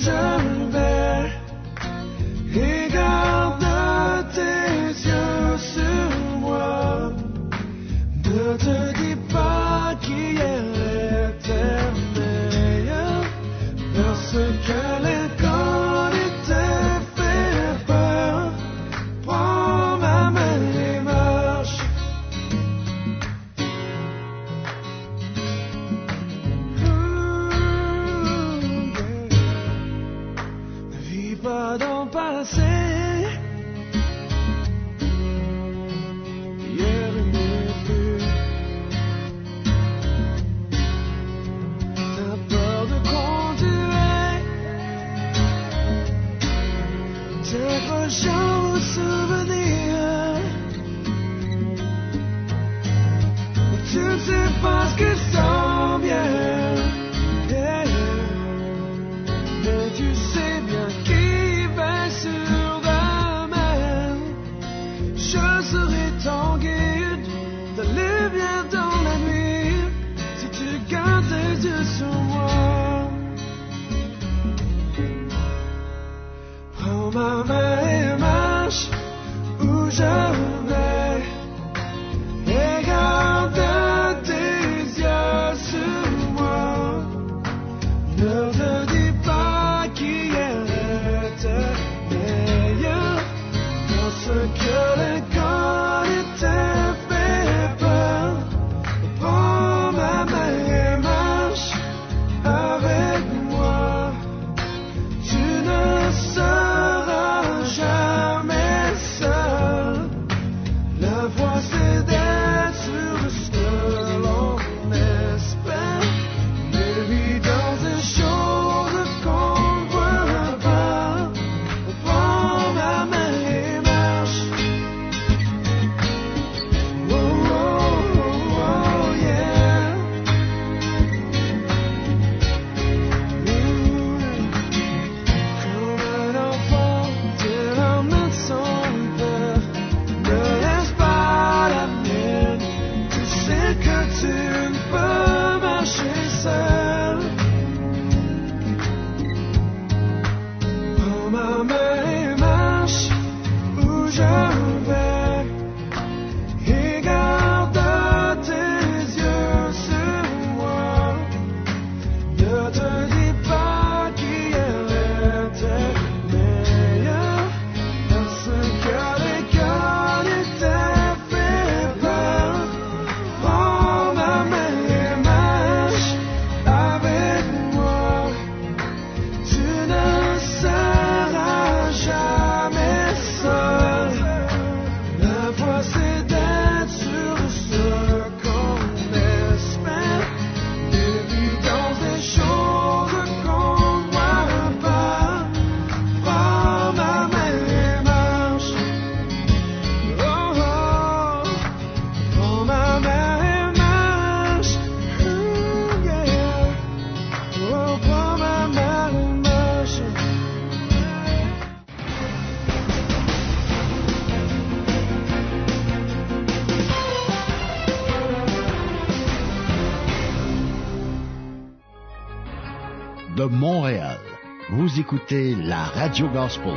écoutez 225.08 225.56
la 225.56 225.86
Radio 225.86 226.28
Gospel 226.28 226.76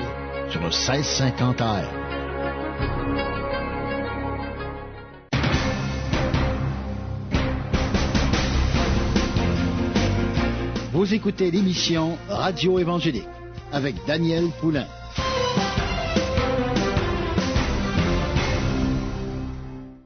sur 0.50 0.60
le 0.60 0.68
1650 0.68 1.60
AM. 1.62 1.84
Vous 10.92 11.12
écoutez 11.12 11.50
l'émission 11.50 12.16
Radio 12.28 12.78
Évangélique 12.78 13.26
avec 13.72 13.96
Daniel 14.06 14.44
Poulain. 14.60 14.86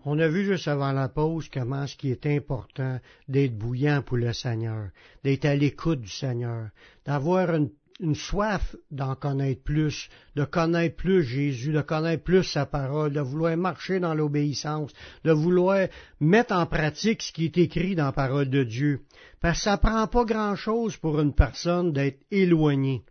On 0.07 0.19
a 0.19 0.29
vu 0.29 0.47
juste 0.47 0.69
avant 0.69 0.93
la 0.93 1.11
pause 1.11 1.51
comment 1.53 1.87
ce 1.87 1.95
qui 1.95 2.11
est 2.11 2.25
important 2.25 3.01
d'être 3.29 3.59
bouillant 3.59 4.01
pour 4.01 4.17
le 4.17 4.33
Seigneur, 4.33 4.89
d'être 5.23 5.45
à 5.45 5.55
l'écoute 5.55 6.01
du 6.01 6.11
Seigneur, 6.11 6.71
d'avoir 7.05 7.55
une, 7.55 7.69
une 8.01 8.15
soif 8.15 8.75
d'en 8.91 9.15
connaître 9.15 9.63
plus, 9.63 10.09
de 10.35 10.45
connaître 10.45 10.97
plus 10.97 11.23
Jésus, 11.23 11.73
de 11.73 11.81
connaître 11.81 12.25
plus 12.25 12.43
sa 12.43 12.67
parole, 12.67 13.13
de 13.13 13.21
vouloir 13.21 13.57
marcher 13.57 14.01
dans 14.01 14.15
l'obéissance, 14.15 14.91
de 15.25 15.33
vouloir 15.33 15.87
mettre 16.21 16.55
en 16.55 16.67
pratique 16.67 17.23
ce 17.23 17.33
qui 17.33 17.47
est 17.47 17.59
écrit 17.59 17.95
dans 17.95 18.07
la 18.07 18.13
parole 18.13 18.51
de 18.51 18.65
Dieu. 18.65 19.03
Parce 19.41 19.59
que 19.59 19.65
ça 19.65 19.79
prend 19.79 20.07
pas 20.09 20.25
grand 20.25 20.57
chose 20.57 20.97
pour 20.97 21.21
une 21.21 21.35
personne 21.35 21.93
d'être 21.93 22.21
éloignée, 22.31 23.03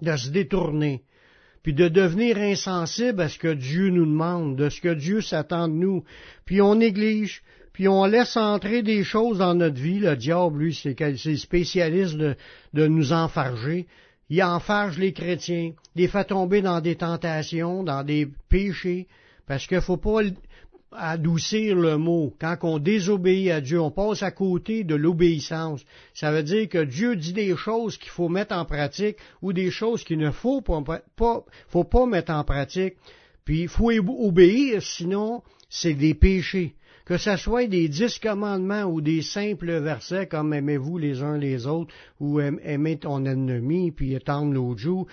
de 0.00 0.16
se 0.16 0.30
détourner 0.30 1.04
puis 1.62 1.74
de 1.74 1.88
devenir 1.88 2.38
insensible 2.38 3.20
à 3.20 3.28
ce 3.28 3.38
que 3.38 3.52
Dieu 3.52 3.90
nous 3.90 4.06
demande, 4.06 4.56
de 4.56 4.70
ce 4.70 4.80
que 4.80 4.94
Dieu 4.94 5.20
s'attend 5.20 5.68
de 5.68 5.74
nous, 5.74 6.04
puis 6.46 6.62
on 6.62 6.76
néglige, 6.76 7.42
puis 7.78 7.86
on 7.86 8.06
laisse 8.06 8.36
entrer 8.36 8.82
des 8.82 9.04
choses 9.04 9.38
dans 9.38 9.54
notre 9.54 9.80
vie. 9.80 10.00
Le 10.00 10.16
diable, 10.16 10.64
lui, 10.64 10.74
c'est 10.74 10.96
c'est 11.16 11.36
spécialiste 11.36 12.16
de, 12.16 12.36
nous 12.88 13.12
enfarger. 13.12 13.86
Il 14.28 14.42
enfarge 14.42 14.98
les 14.98 15.12
chrétiens, 15.12 15.74
les 15.94 16.08
fait 16.08 16.24
tomber 16.24 16.60
dans 16.60 16.80
des 16.80 16.96
tentations, 16.96 17.84
dans 17.84 18.02
des 18.02 18.26
péchés, 18.48 19.06
parce 19.46 19.68
qu'il 19.68 19.80
faut 19.80 19.96
pas 19.96 20.22
adoucir 20.90 21.76
le 21.76 21.98
mot. 21.98 22.34
Quand 22.40 22.56
on 22.62 22.80
désobéit 22.80 23.52
à 23.52 23.60
Dieu, 23.60 23.80
on 23.80 23.92
passe 23.92 24.24
à 24.24 24.32
côté 24.32 24.82
de 24.82 24.96
l'obéissance. 24.96 25.84
Ça 26.14 26.32
veut 26.32 26.42
dire 26.42 26.68
que 26.68 26.82
Dieu 26.82 27.14
dit 27.14 27.32
des 27.32 27.54
choses 27.54 27.96
qu'il 27.96 28.10
faut 28.10 28.28
mettre 28.28 28.56
en 28.56 28.64
pratique 28.64 29.18
ou 29.40 29.52
des 29.52 29.70
choses 29.70 30.02
qu'il 30.02 30.18
ne 30.18 30.32
faut 30.32 30.64
faut 30.66 31.84
pas 31.84 32.06
mettre 32.06 32.32
en 32.32 32.42
pratique. 32.42 32.94
Puis 33.44 33.60
il 33.60 33.68
faut 33.68 33.92
obéir, 33.92 34.82
sinon 34.82 35.44
c'est 35.70 35.94
des 35.94 36.14
péchés. 36.14 36.74
Que 37.08 37.16
ce 37.16 37.36
soit 37.36 37.66
des 37.66 37.88
dix 37.88 38.18
commandements 38.18 38.84
ou 38.84 39.00
des 39.00 39.22
simples 39.22 39.80
versets 39.80 40.26
comme 40.26 40.52
aimez-vous 40.52 40.98
les 40.98 41.22
uns 41.22 41.38
les 41.38 41.66
autres 41.66 41.94
ou 42.20 42.38
aimez 42.38 42.98
ton 42.98 43.24
ennemi 43.24 43.92
puis 43.92 44.12
étendre 44.12 44.52
l'autre 44.52 44.80
joue. 44.80 45.06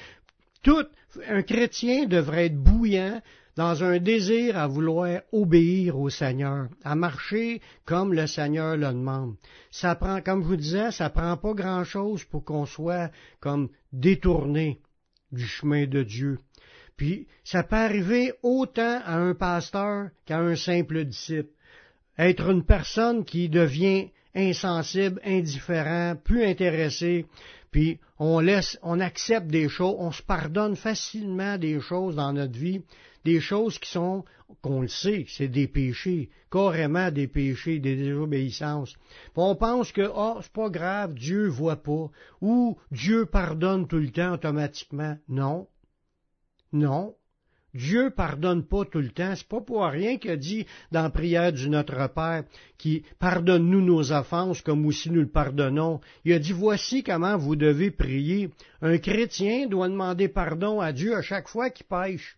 Tout 0.62 0.86
un 1.30 1.42
chrétien 1.42 2.06
devrait 2.06 2.48
être 2.48 2.62
bouillant 2.62 3.22
dans 3.56 3.82
un 3.86 4.00
désir 4.00 4.58
à 4.58 4.68
vouloir 4.68 5.22
obéir 5.32 5.98
au 5.98 6.10
Seigneur, 6.10 6.68
à 6.84 6.96
marcher 6.96 7.62
comme 7.86 8.14
le 8.14 8.28
Seigneur 8.28 8.76
le 8.76 8.88
demande. 8.88 9.36
Ça 9.72 9.96
prend, 9.96 10.20
comme 10.20 10.44
je 10.44 10.48
vous 10.48 10.58
disais, 10.58 10.92
ça 10.92 11.10
prend 11.10 11.38
pas 11.38 11.54
grand 11.54 11.86
chose 11.86 12.26
pour 12.26 12.44
qu'on 12.44 12.66
soit 12.66 13.10
comme 13.40 13.70
détourné 13.94 14.82
du 15.32 15.48
chemin 15.48 15.88
de 15.88 16.04
Dieu. 16.04 16.40
Puis 16.98 17.28
ça 17.46 17.64
peut 17.64 17.78
arriver 17.78 18.34
autant 18.44 19.00
à 19.06 19.16
un 19.16 19.34
pasteur 19.34 20.10
qu'à 20.26 20.40
un 20.40 20.58
simple 20.58 21.06
disciple. 21.06 21.55
Être 22.18 22.50
une 22.50 22.64
personne 22.64 23.26
qui 23.26 23.50
devient 23.50 24.10
insensible, 24.36 25.22
indifférent, 25.24 26.16
plus 26.24 26.44
intéressé, 26.44 27.26
puis 27.72 28.00
on 28.20 28.40
laisse, 28.40 28.78
on 28.84 29.00
accepte 29.00 29.48
des 29.48 29.68
choses, 29.68 29.96
on 29.98 30.12
se 30.12 30.24
pardonne 30.24 30.76
facilement 30.76 31.58
des 31.58 31.80
choses 31.82 32.16
dans 32.16 32.32
notre 32.32 32.58
vie, 32.58 32.82
des 33.26 33.42
choses 33.42 33.80
qui 33.80 33.90
sont, 33.90 34.24
qu'on 34.62 34.82
le 34.82 34.88
sait, 34.88 35.26
c'est 35.28 35.48
des 35.48 35.68
péchés, 35.68 36.30
carrément 36.52 37.12
des 37.12 37.28
péchés, 37.28 37.80
des 37.80 37.96
désobéissances. 37.96 38.94
On 39.36 39.56
pense 39.56 39.92
que, 39.92 40.10
oh, 40.14 40.38
c'est 40.42 40.54
pas 40.54 40.70
grave, 40.70 41.16
Dieu 41.16 41.48
voit 41.48 41.82
pas, 41.82 42.10
ou 42.42 42.78
Dieu 42.92 43.26
pardonne 43.26 43.88
tout 43.88 43.98
le 43.98 44.12
temps 44.12 44.34
automatiquement. 44.34 45.18
Non. 45.28 45.68
Non. 46.72 47.16
Dieu 47.76 48.10
pardonne 48.10 48.64
pas 48.64 48.86
tout 48.86 49.02
le 49.02 49.10
temps. 49.10 49.36
C'est 49.36 49.48
pas 49.48 49.60
pour 49.60 49.84
rien 49.84 50.18
qu'il 50.18 50.32
a 50.32 50.38
dit 50.38 50.66
dans 50.92 51.04
la 51.04 51.10
prière 51.10 51.52
du 51.52 51.70
Notre 51.70 52.08
Père 52.14 52.46
qui 52.78 53.04
pardonne-nous 53.20 53.82
nos 53.82 54.14
offenses 54.14 54.62
comme 54.62 54.86
aussi 54.86 55.12
nous 55.12 55.22
le 55.22 55.28
pardonnons. 55.28 56.00
Il 56.24 56.32
a 56.34 56.40
dit 56.40 56.54
voici 56.54 57.04
comment 57.04 57.38
vous 57.38 57.58
devez 57.58 57.92
prier. 57.92 58.50
Un 58.82 58.98
chrétien 58.98 59.68
doit 59.68 59.90
demander 59.90 60.30
pardon 60.30 60.80
à 60.80 60.94
Dieu 60.94 61.16
à 61.16 61.22
chaque 61.22 61.50
fois 61.50 61.70
qu'il 61.70 61.86
pêche. 61.86 62.38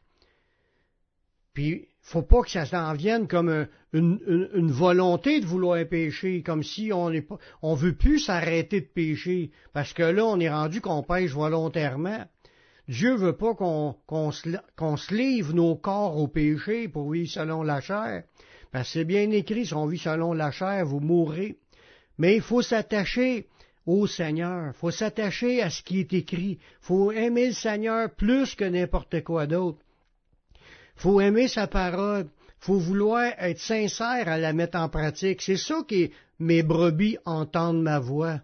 Puis, 1.53 1.87
faut 2.01 2.21
pas 2.21 2.41
que 2.41 2.49
ça 2.49 2.65
s'en 2.65 2.93
vienne 2.93 3.27
comme 3.27 3.67
une, 3.91 4.71
volonté 4.71 5.39
de 5.39 5.45
vouloir 5.45 5.85
pécher, 5.87 6.41
comme 6.41 6.63
si 6.63 6.93
on 6.93 7.09
ne 7.09 7.19
on 7.61 7.75
veut 7.75 7.95
plus 7.95 8.19
s'arrêter 8.19 8.81
de 8.81 8.85
pécher, 8.85 9.51
parce 9.73 9.91
que 9.93 10.03
là, 10.03 10.25
on 10.25 10.39
est 10.39 10.49
rendu 10.49 10.81
qu'on 10.81 11.03
pêche 11.03 11.31
volontairement. 11.31 12.25
Dieu 12.87 13.15
veut 13.15 13.35
pas 13.35 13.53
qu'on 13.53 14.31
se, 14.31 15.13
livre 15.13 15.53
nos 15.53 15.75
corps 15.75 16.17
au 16.17 16.27
péché 16.27 16.87
pour 16.87 17.11
vivre 17.11 17.29
selon 17.29 17.61
la 17.63 17.81
chair. 17.81 18.23
Parce 18.71 18.87
que 18.87 18.93
c'est 18.93 19.05
bien 19.05 19.29
écrit, 19.31 19.65
si 19.65 19.73
on 19.73 19.87
vit 19.87 19.97
selon 19.97 20.33
la 20.33 20.51
chair, 20.51 20.85
vous 20.85 21.01
mourrez. 21.01 21.57
Mais 22.17 22.35
il 22.35 22.41
faut 22.41 22.61
s'attacher 22.61 23.47
au 23.85 24.07
Seigneur. 24.07 24.67
Il 24.67 24.73
faut 24.73 24.91
s'attacher 24.91 25.61
à 25.61 25.69
ce 25.69 25.83
qui 25.83 25.99
est 25.99 26.13
écrit. 26.13 26.59
Il 26.61 26.77
faut 26.81 27.11
aimer 27.11 27.47
le 27.47 27.53
Seigneur 27.53 28.09
plus 28.09 28.55
que 28.55 28.65
n'importe 28.65 29.21
quoi 29.23 29.47
d'autre. 29.47 29.79
Il 30.95 31.01
faut 31.01 31.19
aimer 31.19 31.49
sa 31.49 31.67
parole. 31.67 32.27
Il 32.61 32.65
faut 32.65 32.79
vouloir 32.79 33.33
être 33.37 33.59
sincère 33.59 34.29
à 34.29 34.37
la 34.37 34.53
mettre 34.53 34.77
en 34.79 34.89
pratique. 34.89 35.41
C'est 35.41 35.57
ça 35.57 35.83
que 35.87 36.09
mes 36.39 36.63
brebis 36.63 37.17
entendent 37.25 37.81
ma 37.81 37.99
voix. 37.99 38.39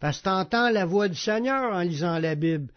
Parce 0.00 0.18
que 0.18 0.24
tu 0.24 0.30
entends 0.30 0.70
la 0.70 0.84
voix 0.84 1.08
du 1.08 1.16
Seigneur 1.16 1.72
en 1.72 1.80
lisant 1.80 2.18
la 2.18 2.34
Bible. 2.34 2.72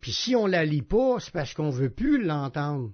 Puis 0.00 0.12
si 0.12 0.34
on 0.34 0.46
la 0.46 0.64
lit 0.64 0.82
pas, 0.82 1.20
c'est 1.20 1.32
parce 1.32 1.54
qu'on 1.54 1.70
veut 1.70 1.90
plus 1.90 2.22
l'entendre. 2.22 2.90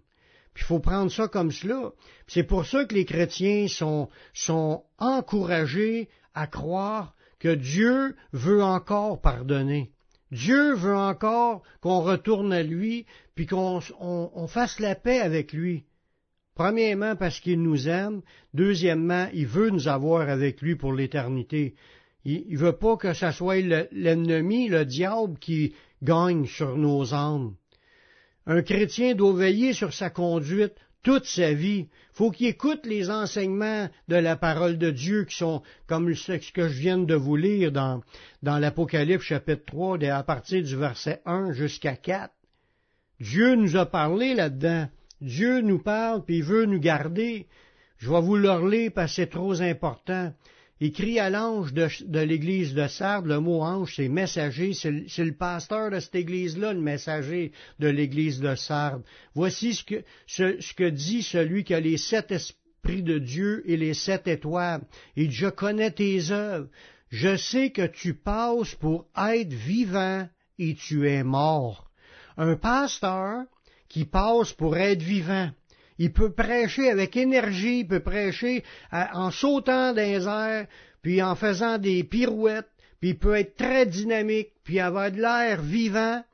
Puis 0.52 0.64
il 0.64 0.67
faut 0.67 0.81
prendre 0.81 1.11
ça 1.11 1.26
comme 1.29 1.52
cela. 1.52 1.93
C'est 2.26 2.43
pour 2.43 2.66
ça 2.66 2.85
que 2.85 2.94
les 2.94 3.05
chrétiens 3.05 3.66
sont, 3.68 4.83
encouragés 4.99 6.09
à 6.35 6.46
croire 6.46 7.14
que 7.38 7.55
Dieu 7.55 8.14
veut 8.33 8.62
encore 8.62 9.20
pardonner. 9.20 9.90
Dieu 10.33 10.75
veut 10.75 10.96
encore 10.96 11.62
qu'on 11.81 12.01
retourne 12.01 12.53
à 12.53 12.62
lui, 12.62 13.07
puis 13.35 13.46
qu'on 13.46 13.81
on, 13.99 14.46
fasse 14.46 14.79
la 14.79 14.94
paix 14.94 15.20
avec 15.20 15.53
lui. 15.53 15.85
Premièrement, 16.55 17.16
parce 17.16 17.40
qu'il 17.40 17.62
nous 17.62 17.88
aime. 17.88 18.20
Deuxièmement, 18.53 19.29
il 19.33 19.46
veut 19.46 19.70
nous 19.70 19.88
avoir 19.88 20.29
avec 20.29 20.61
lui 20.61 20.77
pour 20.77 20.92
l'éternité. 20.92 21.75
Il 22.25 22.53
ne 22.53 22.59
veut 22.59 22.77
pas 22.77 22.99
que 22.99 23.14
ce 23.14 23.31
soit 23.31 23.61
l'ennemi, 23.61 24.68
le 24.68 24.85
diable, 24.85 25.38
qui, 25.38 25.75
gagne 26.03 26.47
sur 26.47 26.77
nos 26.77 27.15
âmes. 27.15 27.55
Un 28.47 28.63
chrétien 28.63 29.15
doit 29.15 29.35
veiller 29.35 29.73
sur 29.73 29.93
sa 29.93 30.11
conduite 30.11 30.75
toute 31.03 31.27
sa 31.27 31.53
vie. 31.53 31.89
Faut 32.13 32.31
qu'il 32.31 32.49
écoute 32.49 32.85
les 32.85 33.11
enseignements 33.11 33.89
de 34.09 34.17
la 34.17 34.37
parole 34.37 34.79
de 34.79 34.91
Dieu 34.91 35.25
qui 35.25 35.37
sont 35.37 35.63
comme 35.87 36.15
ce 36.15 36.33
que 36.53 36.69
je 36.69 36.81
viens 36.81 36.99
de 36.99 37.15
vous 37.15 37.37
lire 37.37 37.73
dans, 37.73 38.03
l'Apocalypse 38.43 39.25
chapitre 39.25 39.65
3 39.67 40.05
à 40.05 40.23
partir 40.23 40.63
du 40.63 40.77
verset 40.77 41.23
1 41.25 41.53
jusqu'à 41.53 41.97
4. 41.97 42.33
Dieu 43.21 43.55
nous 43.55 43.77
a 43.77 43.87
parlé 43.87 44.35
là-dedans. 44.35 44.89
Dieu 45.21 45.61
nous 45.61 45.79
parle 45.79 46.25
puis 46.25 46.39
il 46.39 46.45
veut 46.45 46.65
nous 46.65 46.81
garder. 46.81 47.47
Je 47.99 48.11
vais 48.11 48.21
vous 48.21 48.37
le 48.37 48.71
lire 48.71 48.93
parce 48.95 49.13
que 49.13 49.17
c'est 49.17 49.31
trop 49.31 49.61
important. 49.61 50.33
Il 50.83 50.93
crie 50.93 51.19
à 51.19 51.29
l'ange 51.29 51.75
de, 51.75 52.21
l'église 52.21 52.73
de 52.73 52.87
Sardes, 52.87 53.27
le 53.27 53.38
mot 53.38 53.61
ange, 53.61 53.97
c'est 53.97 54.09
messager, 54.09 54.73
c'est 54.73 54.90
le, 54.90 55.35
pasteur 55.35 55.90
de 55.90 56.01
cette 56.01 56.14
église-là, 56.14 56.73
le 56.73 56.81
messager 56.81 57.53
de 57.79 57.88
l'église 57.88 58.40
de 58.40 58.55
Sardes. 58.55 59.03
Voici 59.35 59.75
ce 59.75 59.85
que, 59.85 60.03
ce, 60.27 60.73
que 60.73 60.88
dit 60.88 61.23
celui 61.23 61.64
qui 61.64 61.75
a 61.75 61.81
les 61.81 61.99
sept 61.99 62.31
esprits 62.31 63.03
de 63.03 63.19
Dieu 63.19 63.62
et 63.66 63.77
les 63.77 63.93
sept 63.93 64.27
étoiles. 64.27 64.81
Il 65.16 65.29
dit, 65.29 65.35
je 65.35 65.49
connais 65.49 65.90
tes 65.90 66.31
œuvres, 66.31 66.69
je 67.11 67.37
sais 67.37 67.71
que 67.71 67.87
tu 67.87 68.14
passes 68.14 68.75
pour 68.75 69.07
être 69.19 69.53
vivant 69.53 70.27
et 70.59 70.75
tu 70.77 71.11
es 71.11 71.23
mort. 71.23 71.90
Un 72.38 72.57
pasteur 72.57 73.45
qui 73.90 74.07
passe 74.07 74.55
pour 74.55 74.79
être 74.79 75.03
vivant, 75.03 75.51
il 76.01 76.15
peut 76.15 76.33
prêcher 76.33 76.89
avec 76.89 77.15
énergie, 77.15 77.81
il 77.81 77.87
peut 77.87 78.01
prêcher 78.01 78.65
en 78.91 79.31
sautant 79.31 79.93
dans 79.93 80.03
les 80.03 80.27
airs, 80.27 80.67
puis 81.03 81.23
en 81.23 81.35
faisant 81.35 81.77
des 81.77 82.05
pirouettes, 82.05 82.71
puis 83.01 83.11
il 83.11 83.19
peut 83.19 83.35
être 83.35 83.55
très 83.55 83.85
dynamique, 83.85 84.49
puis 84.65 84.81
avoir 84.81 85.13
de 85.13 85.21
l'air 85.21 85.61
vivant, 85.61 86.25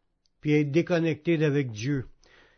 puis 0.40 0.52
être 0.52 0.70
déconnecté 0.70 1.36
d'avec 1.36 1.72
Dieu. 1.72 2.06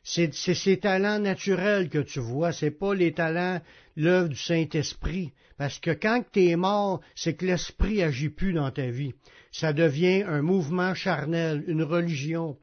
C'est 0.02 0.34
ces 0.34 0.76
talents 0.76 1.18
naturels 1.18 1.88
que 1.88 1.98
tu 1.98 2.20
vois, 2.20 2.52
c'est 2.52 2.70
pas 2.70 2.94
les 2.94 3.12
talents, 3.12 3.62
l'œuvre 3.96 4.28
du 4.28 4.36
Saint-Esprit. 4.36 5.32
Parce 5.56 5.78
que 5.78 5.90
quand 5.90 6.22
tu 6.30 6.48
es 6.48 6.56
mort, 6.56 7.00
c'est 7.14 7.34
que 7.34 7.46
l'Esprit 7.46 8.02
agit 8.02 8.28
plus 8.28 8.52
dans 8.52 8.70
ta 8.70 8.90
vie. 8.90 9.14
Ça 9.50 9.72
devient 9.72 10.24
un 10.26 10.42
mouvement 10.42 10.94
charnel, 10.94 11.64
une 11.68 11.82
religion. 11.82 12.58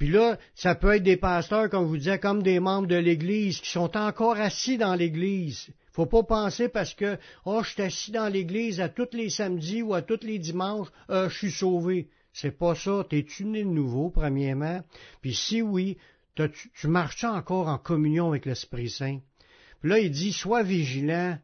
Puis 0.00 0.08
là, 0.08 0.38
ça 0.54 0.74
peut 0.74 0.96
être 0.96 1.02
des 1.02 1.18
pasteurs, 1.18 1.68
comme 1.68 1.84
vous 1.84 1.98
disais, 1.98 2.18
comme 2.18 2.42
des 2.42 2.58
membres 2.58 2.88
de 2.88 2.96
l'Église 2.96 3.60
qui 3.60 3.68
sont 3.68 3.98
encore 3.98 4.38
assis 4.38 4.78
dans 4.78 4.94
l'Église. 4.94 5.68
Faut 5.92 6.06
pas 6.06 6.22
penser 6.22 6.70
parce 6.70 6.94
que 6.94 7.18
oh, 7.44 7.60
je 7.62 7.68
suis 7.68 7.82
assis 7.82 8.10
dans 8.10 8.28
l'Église 8.28 8.80
à 8.80 8.88
tous 8.88 9.10
les 9.12 9.28
samedis 9.28 9.82
ou 9.82 9.92
à 9.92 10.00
tous 10.00 10.20
les 10.22 10.38
dimanches, 10.38 10.88
euh, 11.10 11.28
je 11.28 11.36
suis 11.36 11.50
sauvé. 11.50 12.08
C'est 12.32 12.56
pas 12.56 12.74
ça. 12.74 13.04
T'es-tu 13.10 13.44
né 13.44 13.62
de 13.62 13.68
nouveau, 13.68 14.08
premièrement? 14.08 14.80
Puis 15.20 15.34
si 15.34 15.60
oui, 15.60 15.98
tu, 16.34 16.50
tu 16.74 16.88
marches 16.88 17.24
encore 17.24 17.68
en 17.68 17.76
communion 17.76 18.28
avec 18.30 18.46
l'Esprit 18.46 18.88
Saint? 18.88 19.18
Puis 19.82 19.90
là, 19.90 19.98
il 19.98 20.10
dit, 20.10 20.32
sois 20.32 20.62
vigilant, 20.62 21.36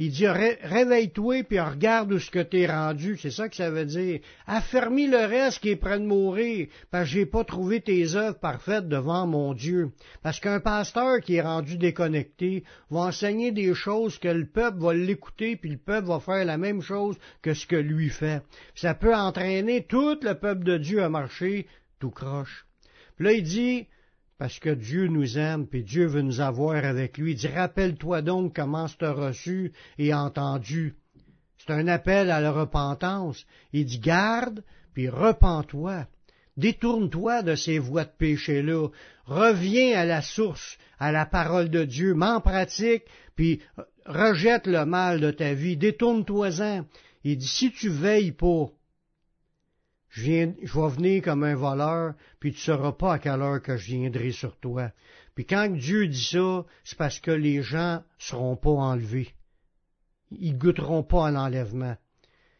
il 0.00 0.12
dit 0.12 0.28
réveille-toi 0.28 1.42
puis 1.42 1.58
regarde 1.58 2.12
où 2.12 2.20
ce 2.20 2.30
que 2.30 2.38
t'es 2.38 2.66
rendu, 2.66 3.18
c'est 3.20 3.32
ça 3.32 3.48
que 3.48 3.56
ça 3.56 3.68
veut 3.68 3.84
dire. 3.84 4.20
Affermis 4.46 5.08
le 5.08 5.18
reste 5.26 5.58
qui 5.58 5.70
est 5.70 5.76
prêt 5.76 5.98
de 5.98 6.04
mourir, 6.04 6.68
parce 6.92 7.06
que 7.06 7.10
j'ai 7.10 7.26
pas 7.26 7.42
trouvé 7.42 7.80
tes 7.80 8.14
œuvres 8.14 8.38
parfaites 8.38 8.86
devant 8.86 9.26
mon 9.26 9.54
Dieu. 9.54 9.90
Parce 10.22 10.38
qu'un 10.38 10.60
pasteur 10.60 11.20
qui 11.20 11.34
est 11.34 11.42
rendu 11.42 11.78
déconnecté 11.78 12.62
va 12.90 13.00
enseigner 13.00 13.50
des 13.50 13.74
choses 13.74 14.20
que 14.20 14.28
le 14.28 14.46
peuple 14.46 14.78
va 14.78 14.94
l'écouter, 14.94 15.56
puis 15.56 15.70
le 15.70 15.78
peuple 15.78 16.06
va 16.06 16.20
faire 16.20 16.44
la 16.44 16.58
même 16.58 16.80
chose 16.80 17.16
que 17.42 17.52
ce 17.52 17.66
que 17.66 17.74
lui 17.74 18.08
fait. 18.08 18.42
Ça 18.76 18.94
peut 18.94 19.16
entraîner 19.16 19.82
tout 19.82 20.16
le 20.22 20.34
peuple 20.34 20.62
de 20.62 20.78
Dieu 20.78 21.02
à 21.02 21.08
marcher 21.08 21.66
tout 21.98 22.10
croche. 22.10 22.66
Puis 23.16 23.24
là, 23.24 23.32
il 23.32 23.42
dit, 23.42 23.88
parce 24.38 24.60
que 24.60 24.70
Dieu 24.70 25.08
nous 25.08 25.36
aime, 25.36 25.66
puis 25.66 25.82
Dieu 25.82 26.06
veut 26.06 26.22
nous 26.22 26.40
avoir 26.40 26.84
avec 26.84 27.18
lui. 27.18 27.32
Il 27.32 27.36
dit, 27.36 27.48
rappelle-toi 27.48 28.22
donc 28.22 28.54
comment 28.54 28.86
tu 28.86 29.04
as 29.04 29.12
reçu 29.12 29.72
et 29.98 30.14
entendu. 30.14 30.94
C'est 31.58 31.72
un 31.72 31.88
appel 31.88 32.30
à 32.30 32.40
la 32.40 32.52
repentance. 32.52 33.44
Il 33.72 33.84
dit, 33.84 33.98
garde, 33.98 34.62
puis 34.94 35.08
repens-toi. 35.08 36.06
Détourne-toi 36.56 37.42
de 37.42 37.56
ces 37.56 37.78
voies 37.78 38.04
de 38.04 38.12
péché-là. 38.16 38.88
Reviens 39.26 39.98
à 39.98 40.04
la 40.04 40.22
source, 40.22 40.78
à 40.98 41.10
la 41.10 41.26
parole 41.26 41.68
de 41.68 41.84
Dieu. 41.84 42.14
M'en 42.14 42.40
pratique, 42.40 43.04
puis 43.34 43.60
rejette 44.06 44.68
le 44.68 44.84
mal 44.84 45.20
de 45.20 45.32
ta 45.32 45.54
vie. 45.54 45.76
Détourne-toi-en. 45.76 46.84
Il 47.24 47.38
dit, 47.38 47.46
si 47.46 47.72
tu 47.72 47.88
veilles 47.88 48.32
pas, 48.32 48.70
je, 50.10 50.22
vais 50.22 50.88
venir 50.88 51.22
comme 51.22 51.44
un 51.44 51.54
voleur, 51.54 52.14
puis 52.40 52.52
tu 52.52 52.58
ne 52.58 52.76
sauras 52.76 52.92
pas 52.92 53.14
à 53.14 53.18
quelle 53.18 53.42
heure 53.42 53.62
que 53.62 53.76
je 53.76 53.86
viendrai 53.86 54.32
sur 54.32 54.56
toi. 54.58 54.90
Puis 55.34 55.44
quand 55.44 55.68
Dieu 55.68 56.08
dit 56.08 56.24
ça, 56.24 56.64
c'est 56.84 56.98
parce 56.98 57.20
que 57.20 57.30
les 57.30 57.62
gens 57.62 57.96
ne 57.96 58.02
seront 58.18 58.56
pas 58.56 58.70
enlevés. 58.70 59.34
Ils 60.30 60.56
goûteront 60.56 61.02
pas 61.02 61.28
à 61.28 61.30
l'enlèvement. 61.30 61.96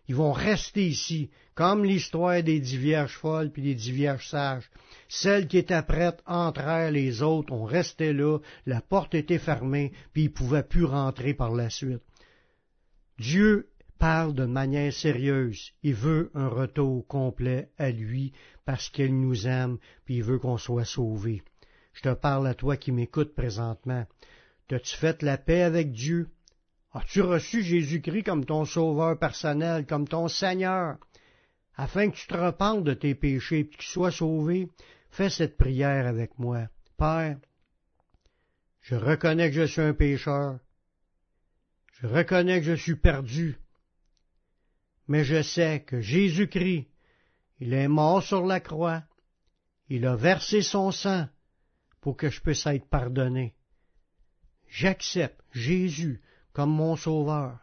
Ils 0.09 0.15
vont 0.15 0.33
rester 0.33 0.87
ici, 0.87 1.31
comme 1.55 1.85
l'histoire 1.85 2.43
des 2.43 2.61
dix 2.61 2.79
vierges 2.79 3.17
folles 3.17 3.51
puis 3.51 3.63
des 3.63 3.75
dix 3.75 3.93
vierges 3.93 4.29
sages. 4.29 4.71
Celles 5.09 5.49
qui 5.49 5.59
étaient 5.59 5.83
prêtes 5.83 6.23
entrèrent, 6.25 6.91
les 6.91 7.23
autres 7.23 7.53
ont 7.53 7.65
resté 7.65 8.15
là, 8.15 8.39
la 8.65 8.81
porte 8.81 9.15
était 9.15 9.39
fermée, 9.39 9.93
puis 10.13 10.25
ils 10.25 10.33
pouvaient 10.33 10.63
plus 10.63 10.85
rentrer 10.85 11.35
par 11.35 11.53
la 11.53 11.69
suite. 11.69 12.03
Dieu 13.19 13.69
parle 13.99 14.35
de 14.35 14.45
manière 14.45 14.93
sérieuse. 14.93 15.73
Il 15.83 15.95
veut 15.95 16.31
un 16.35 16.49
retour 16.49 17.07
complet 17.07 17.71
à 17.79 17.91
lui 17.91 18.33
parce 18.65 18.89
qu'il 18.89 19.19
nous 19.21 19.47
aime, 19.47 19.79
puis 20.05 20.17
il 20.17 20.23
veut 20.23 20.39
qu'on 20.39 20.59
soit 20.59 20.85
sauvé. 20.85 21.43
Je 21.93 22.03
te 22.03 22.15
parle 22.15 22.47
à 22.47 22.55
toi 22.55 22.77
qui 22.77 22.93
m'écoutes 22.93 23.35
présentement. 23.35 24.07
T'as-tu 24.69 24.97
fait 24.97 25.23
la 25.23 25.37
paix 25.39 25.63
avec 25.63 25.93
Dieu? 25.93 26.29
As-tu 26.93 27.23
reçu 27.23 27.63
Jésus-Christ 27.63 28.23
comme 28.23 28.45
ton 28.45 28.65
sauveur 28.65 29.19
personnel, 29.19 29.87
comme 29.87 30.07
ton 30.07 30.29
Seigneur? 30.29 30.99
Afin 31.77 32.11
que 32.11 32.17
tu 32.17 32.27
te 32.27 32.37
repentes 32.37 32.85
de 32.85 32.95
tes 32.95 33.15
péchés 33.15 33.61
et 33.61 33.69
que 33.69 33.77
tu 33.77 33.87
sois 33.87 34.11
sauvé, 34.11 34.69
fais 35.11 35.31
cette 35.31 35.57
prière 35.57 36.07
avec 36.07 36.39
moi. 36.39 36.69
Père, 36.97 37.39
je 38.81 38.95
reconnais 38.95 39.51
que 39.51 39.57
je 39.57 39.65
suis 39.65 39.81
un 39.81 39.95
pécheur. 39.95 40.59
Je 42.01 42.07
reconnais 42.07 42.61
que 42.61 42.67
je 42.67 42.75
suis 42.75 42.97
perdu. 42.97 43.59
Mais 45.09 45.25
je 45.25 45.43
sais 45.43 45.81
que 45.81 46.01
Jésus-Christ, 46.01 46.87
il 47.61 47.73
est 47.73 47.89
mort 47.89 48.23
sur 48.23 48.45
la 48.47 48.61
croix. 48.61 49.03
Il 49.89 50.07
a 50.07 50.15
versé 50.15 50.61
son 50.63 50.93
sang 50.93 51.27
pour 52.01 52.17
que 52.17 52.29
je 52.29 52.41
puisse 52.41 52.67
être 52.67 52.89
pardonné. 52.89 53.55
J'accepte 54.69 55.41
Jésus 55.53 56.21
comme 56.53 56.71
mon 56.71 56.95
sauveur, 56.95 57.59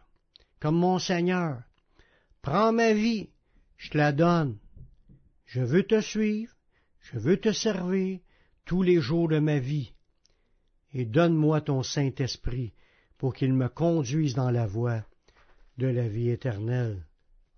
comme 0.60 0.76
mon 0.76 0.98
Seigneur. 0.98 1.62
Prends 2.42 2.72
ma 2.72 2.92
vie, 2.92 3.30
je 3.76 3.90
te 3.90 3.98
la 3.98 4.12
donne. 4.12 4.58
Je 5.44 5.60
veux 5.60 5.84
te 5.84 6.00
suivre, 6.00 6.52
je 7.00 7.18
veux 7.18 7.36
te 7.36 7.52
servir 7.52 8.18
tous 8.64 8.82
les 8.82 9.00
jours 9.00 9.28
de 9.28 9.38
ma 9.38 9.60
vie. 9.60 9.92
Et 10.92 11.04
donne-moi 11.04 11.60
ton 11.60 11.84
Saint-Esprit 11.84 12.72
pour 13.18 13.34
qu'il 13.34 13.52
me 13.52 13.68
conduise 13.68 14.34
dans 14.34 14.50
la 14.50 14.66
voie 14.66 15.04
de 15.78 15.86
la 15.86 16.08
vie 16.08 16.30
éternelle. 16.30 17.06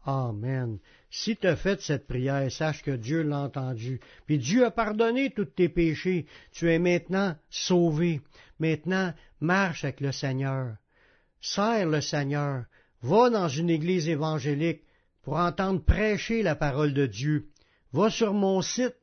Amen. 0.05 0.79
Si 1.11 1.37
tu 1.37 1.47
as 1.47 1.57
fait 1.57 1.81
cette 1.81 2.07
prière, 2.07 2.51
sache 2.51 2.83
que 2.83 2.93
Dieu 2.93 3.23
l'a 3.23 3.41
entendu. 3.41 4.01
Puis 4.27 4.39
Dieu 4.39 4.65
a 4.65 4.71
pardonné 4.71 5.31
tous 5.31 5.45
tes 5.47 5.69
péchés. 5.69 6.27
Tu 6.53 6.71
es 6.71 6.79
maintenant 6.79 7.37
sauvé. 7.51 8.21
Maintenant, 8.59 9.13
marche 9.41 9.85
avec 9.85 10.01
le 10.01 10.13
Seigneur. 10.13 10.77
Sers 11.41 11.87
le 11.87 12.01
Seigneur. 12.01 12.65
Va 13.03 13.29
dans 13.31 13.49
une 13.49 13.71
église 13.71 14.09
évangélique 14.09 14.83
pour 15.23 15.37
entendre 15.37 15.85
prêcher 15.85 16.43
la 16.43 16.57
parole 16.57 16.95
de 16.95 17.07
Dieu. 17.07 17.49
Va 17.93 18.11
sur 18.11 18.35
mon 18.35 18.61
site 18.63 18.97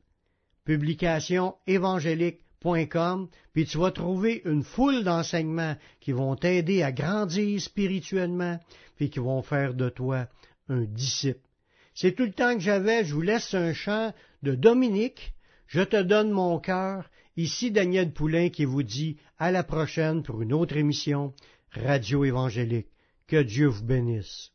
publicationévangélique.com, 0.64 3.28
puis 3.52 3.64
tu 3.64 3.78
vas 3.78 3.92
trouver 3.92 4.42
une 4.44 4.64
foule 4.64 5.04
d'enseignements 5.04 5.76
qui 6.00 6.10
vont 6.12 6.34
t'aider 6.34 6.82
à 6.82 6.90
grandir 6.92 7.60
spirituellement, 7.60 8.58
puis 8.96 9.08
qui 9.08 9.20
vont 9.20 9.42
faire 9.42 9.74
de 9.74 9.88
toi 9.88 10.26
un 10.68 10.82
disciple. 10.82 11.40
C'est 11.94 12.12
tout 12.12 12.24
le 12.24 12.32
temps 12.32 12.54
que 12.54 12.60
j'avais, 12.60 13.04
je 13.04 13.14
vous 13.14 13.22
laisse 13.22 13.54
un 13.54 13.72
chant 13.72 14.12
de 14.42 14.54
Dominique, 14.54 15.34
je 15.66 15.80
te 15.80 16.00
donne 16.02 16.30
mon 16.30 16.58
cœur, 16.58 17.10
ici 17.36 17.70
Daniel 17.70 18.12
Poulain 18.12 18.50
qui 18.50 18.64
vous 18.64 18.82
dit 18.82 19.16
à 19.38 19.50
la 19.50 19.64
prochaine 19.64 20.22
pour 20.22 20.42
une 20.42 20.52
autre 20.52 20.76
émission 20.76 21.34
Radio 21.72 22.24
Évangélique. 22.24 22.88
Que 23.26 23.42
Dieu 23.42 23.66
vous 23.66 23.84
bénisse. 23.84 24.52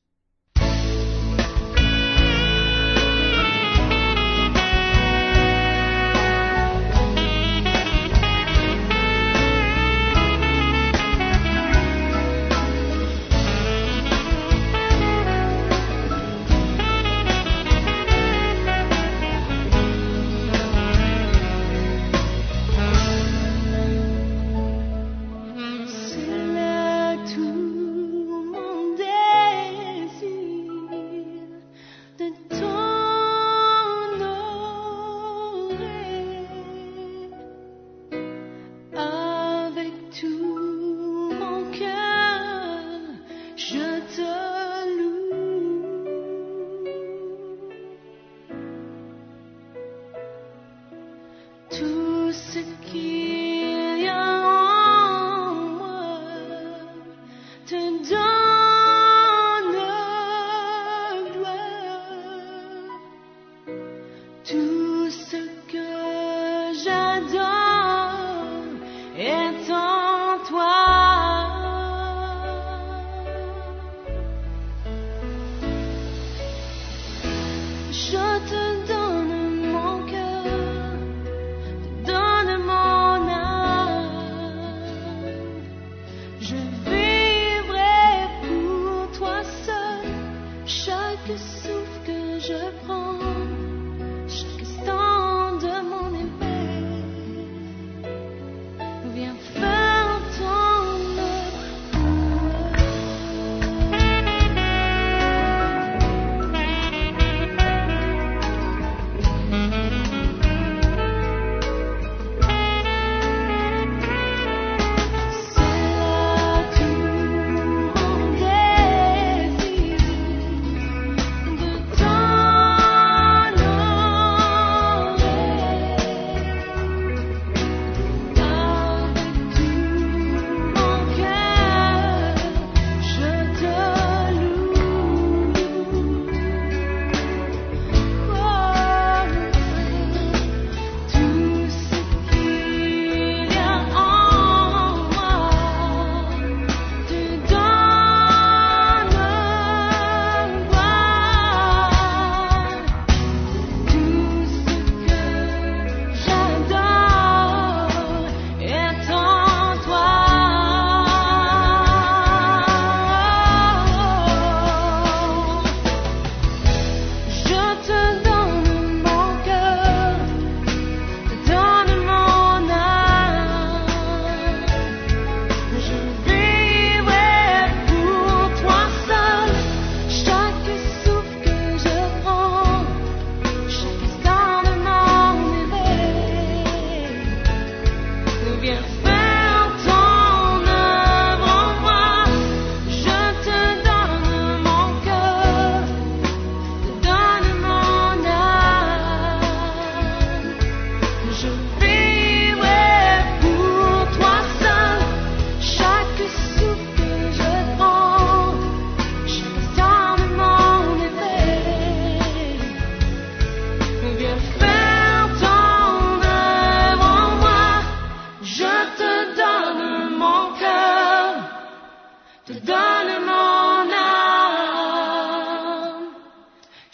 to 64.51 64.90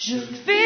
Je 0.07 0.15
vais 0.15 0.56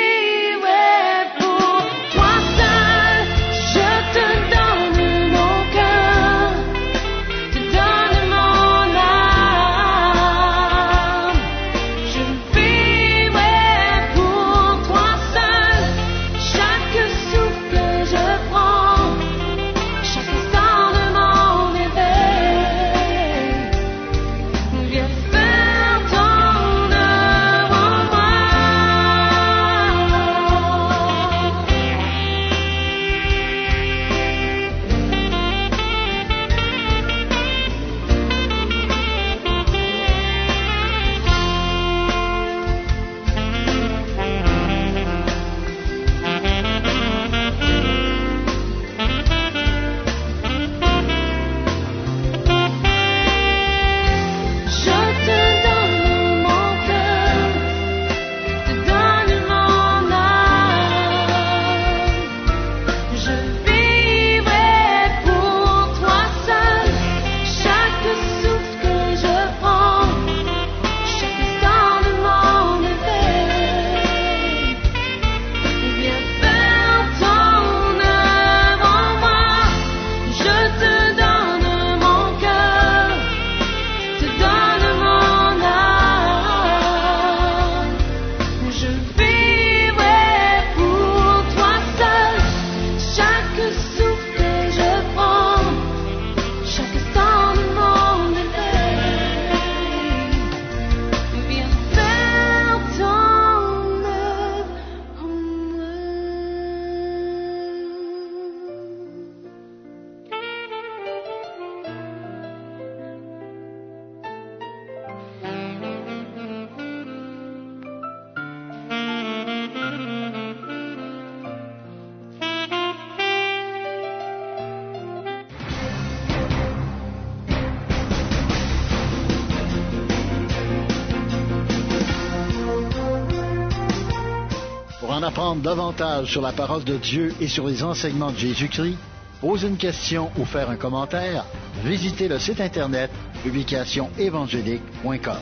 apprendre 135.32 135.62
davantage 135.62 136.30
sur 136.30 136.42
la 136.42 136.52
parole 136.52 136.84
de 136.84 136.98
Dieu 136.98 137.34
et 137.40 137.48
sur 137.48 137.66
les 137.66 137.84
enseignements 137.84 138.32
de 138.32 138.38
Jésus-Christ, 138.38 138.98
poser 139.40 139.70
une 139.70 139.78
question 139.78 140.30
ou 140.38 140.44
faire 140.44 140.70
un 140.70 140.76
commentaire, 140.76 141.46
visitez 141.86 142.28
le 142.28 142.38
site 142.38 142.60
internet 142.60 143.10
publicationévangélique.com. 143.42 145.38